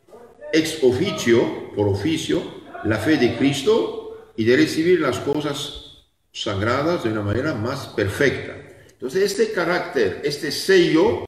ex 0.53 0.85
oficio, 0.85 1.73
por 1.75 1.89
oficio, 1.89 2.43
la 2.85 2.99
fe 2.99 3.17
de 3.17 3.39
Cristo 3.39 4.33
y 4.37 4.45
de 4.45 4.59
recibir 4.59 5.01
las 5.01 5.21
cosas 5.21 6.05
sagradas 6.33 7.03
de 7.03 7.13
una 7.13 7.23
manera 7.23 7.55
más 7.55 7.87
perfecta. 7.87 8.62
Entonces, 9.03 9.33
este 9.33 9.51
carácter, 9.51 10.21
este 10.23 10.53
sello, 10.53 11.25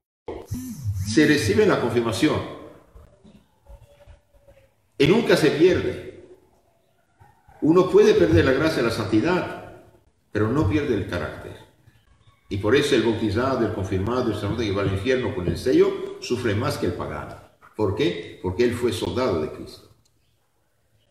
se 1.09 1.27
recibe 1.27 1.65
en 1.65 1.71
la 1.71 1.81
confirmación 1.81 2.41
y 4.97 5.09
nunca 5.09 5.37
se 5.37 5.51
pierde. 5.51 6.23
Uno 7.63 7.91
puede 7.91 8.15
perder 8.15 8.45
la 8.45 8.53
gracia 8.53 8.81
la 8.81 8.93
santidad, 8.93 9.83
pero 10.31 10.47
no 10.47 10.71
pierde 10.71 10.95
el 10.95 11.09
carácter. 11.09 11.57
Y 12.49 12.59
por 12.59 12.77
eso 12.77 12.95
el 12.95 13.03
bautizado, 13.03 13.67
el 13.67 13.75
confirmado, 13.75 14.29
el 14.29 14.35
sacerdote 14.35 14.67
que 14.67 14.73
va 14.73 14.83
al 14.83 14.93
infierno 14.93 15.35
con 15.35 15.49
el 15.49 15.59
sello, 15.59 16.19
sufre 16.21 16.55
más 16.55 16.79
que 16.79 16.87
el 16.87 16.93
pagano. 16.93 17.35
¿Por 17.75 17.97
qué? 17.97 18.39
Porque 18.41 18.63
él 18.63 18.75
fue 18.75 18.93
soldado 18.93 19.43
de 19.43 19.51
Cristo. 19.51 19.91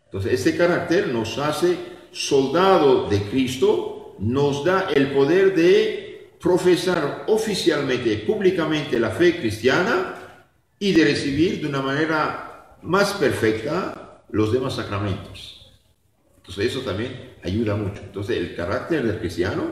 Entonces, 0.05 0.31
este 0.31 0.55
carácter 0.55 1.09
nos 1.09 1.37
hace 1.39 1.77
soldado 2.13 3.09
de 3.09 3.21
Cristo, 3.23 4.15
nos 4.19 4.63
da 4.63 4.87
el 4.95 5.11
poder 5.11 5.53
de 5.53 6.02
profesar 6.43 7.23
oficialmente, 7.27 8.17
públicamente 8.17 8.99
la 8.99 9.11
fe 9.11 9.39
cristiana 9.39 10.15
y 10.77 10.91
de 10.91 11.05
recibir 11.05 11.61
de 11.61 11.67
una 11.67 11.81
manera 11.81 12.77
más 12.81 13.13
perfecta 13.13 14.25
los 14.29 14.51
demás 14.51 14.75
sacramentos. 14.75 15.71
Entonces 16.35 16.65
eso 16.65 16.81
también 16.81 17.35
ayuda 17.45 17.77
mucho. 17.77 18.01
Entonces 18.03 18.35
el 18.35 18.57
carácter 18.57 19.03
del 19.03 19.19
cristiano 19.19 19.71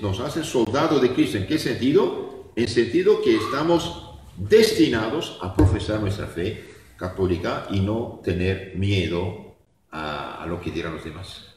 nos 0.00 0.20
hace 0.20 0.44
soldado 0.44 1.00
de 1.00 1.12
Cristo. 1.12 1.36
¿En 1.36 1.48
qué 1.48 1.58
sentido? 1.58 2.52
En 2.54 2.68
sentido 2.68 3.20
que 3.20 3.34
estamos 3.34 4.12
destinados 4.36 5.36
a 5.42 5.56
profesar 5.56 5.98
nuestra 5.98 6.28
fe 6.28 6.64
católica 6.96 7.66
y 7.70 7.80
no 7.80 8.20
tener 8.22 8.76
miedo 8.76 9.56
a 9.90 10.46
lo 10.48 10.60
que 10.60 10.70
dirán 10.70 10.94
los 10.94 11.04
demás. 11.04 11.53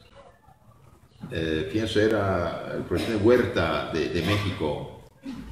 Eh, 1.30 1.68
pienso 1.70 2.00
era 2.00 2.72
el 2.74 2.84
presidente 2.84 3.24
Huerta 3.24 3.90
de, 3.92 4.08
de 4.08 4.22
México, 4.22 5.02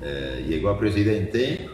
eh, 0.01 0.45
llegó 0.49 0.71
a 0.71 0.79
presidente 0.79 1.69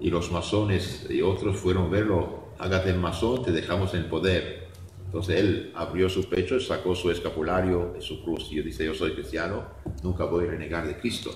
y 0.00 0.10
los 0.10 0.32
masones 0.32 1.06
y 1.08 1.22
otros 1.22 1.56
fueron 1.56 1.90
verlo, 1.90 2.48
hágate 2.58 2.90
el 2.90 2.98
masón, 2.98 3.44
te 3.44 3.52
dejamos 3.52 3.94
en 3.94 4.00
el 4.00 4.06
poder. 4.06 4.68
Entonces 5.06 5.38
él 5.38 5.72
abrió 5.76 6.08
su 6.08 6.28
pecho, 6.28 6.58
sacó 6.58 6.94
su 6.94 7.10
escapulario, 7.10 7.94
su 8.00 8.24
cruz 8.24 8.48
y 8.50 8.60
dice, 8.62 8.84
yo 8.84 8.94
soy 8.94 9.12
cristiano, 9.12 9.64
nunca 10.02 10.24
voy 10.24 10.46
a 10.46 10.50
renegar 10.50 10.86
de 10.86 10.96
Cristo. 10.96 11.30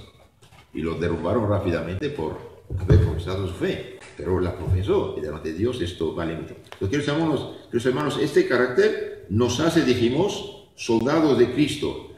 Y 0.74 0.82
lo 0.82 0.94
derrumbaron 0.96 1.48
rápidamente 1.48 2.10
por 2.10 2.58
haber 2.76 2.98
profesado 3.00 3.46
su 3.46 3.54
fe, 3.54 3.98
pero 4.16 4.40
la 4.40 4.56
profesó 4.56 5.14
y 5.16 5.20
delante 5.20 5.52
de 5.52 5.58
Dios 5.58 5.80
esto 5.80 6.14
vale 6.14 6.34
mucho. 6.34 6.54
Entonces, 6.54 6.88
queridos 6.90 7.08
hermanos, 7.08 7.56
queridos 7.66 7.86
hermanos, 7.86 8.18
este 8.20 8.48
carácter 8.48 9.26
nos 9.30 9.60
hace, 9.60 9.84
dijimos, 9.84 10.57
soldados 10.78 11.36
de 11.38 11.52
Cristo. 11.52 12.12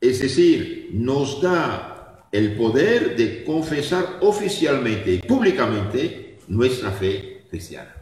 Es 0.00 0.20
decir, 0.20 0.90
nos 0.94 1.40
da 1.42 2.26
el 2.32 2.56
poder 2.56 3.16
de 3.16 3.44
confesar 3.44 4.18
oficialmente 4.22 5.14
y 5.14 5.18
públicamente 5.18 6.38
nuestra 6.48 6.90
fe 6.90 7.42
cristiana. 7.50 7.94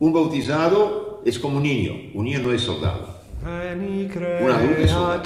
Un 0.00 0.12
bautizado 0.12 1.22
es 1.24 1.38
como 1.38 1.58
un 1.58 1.62
niño, 1.62 1.92
un 2.14 2.24
niño 2.24 2.40
no 2.40 2.52
es 2.52 2.62
soldado. 2.62 3.22
Un 3.42 4.50
adulto 4.50 4.82
es 4.82 4.90
soldado. 4.90 5.22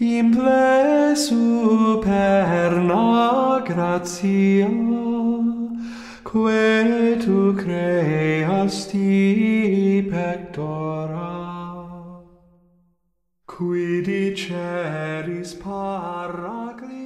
Imple 0.00 1.14
superna 1.16 2.34
gratia, 3.64 4.68
quae 6.34 7.14
tu 7.22 7.54
creasti 7.54 8.98
pectora, 10.10 11.30
qui 13.46 14.02
diceris 14.02 15.54
paraclito, 15.62 17.03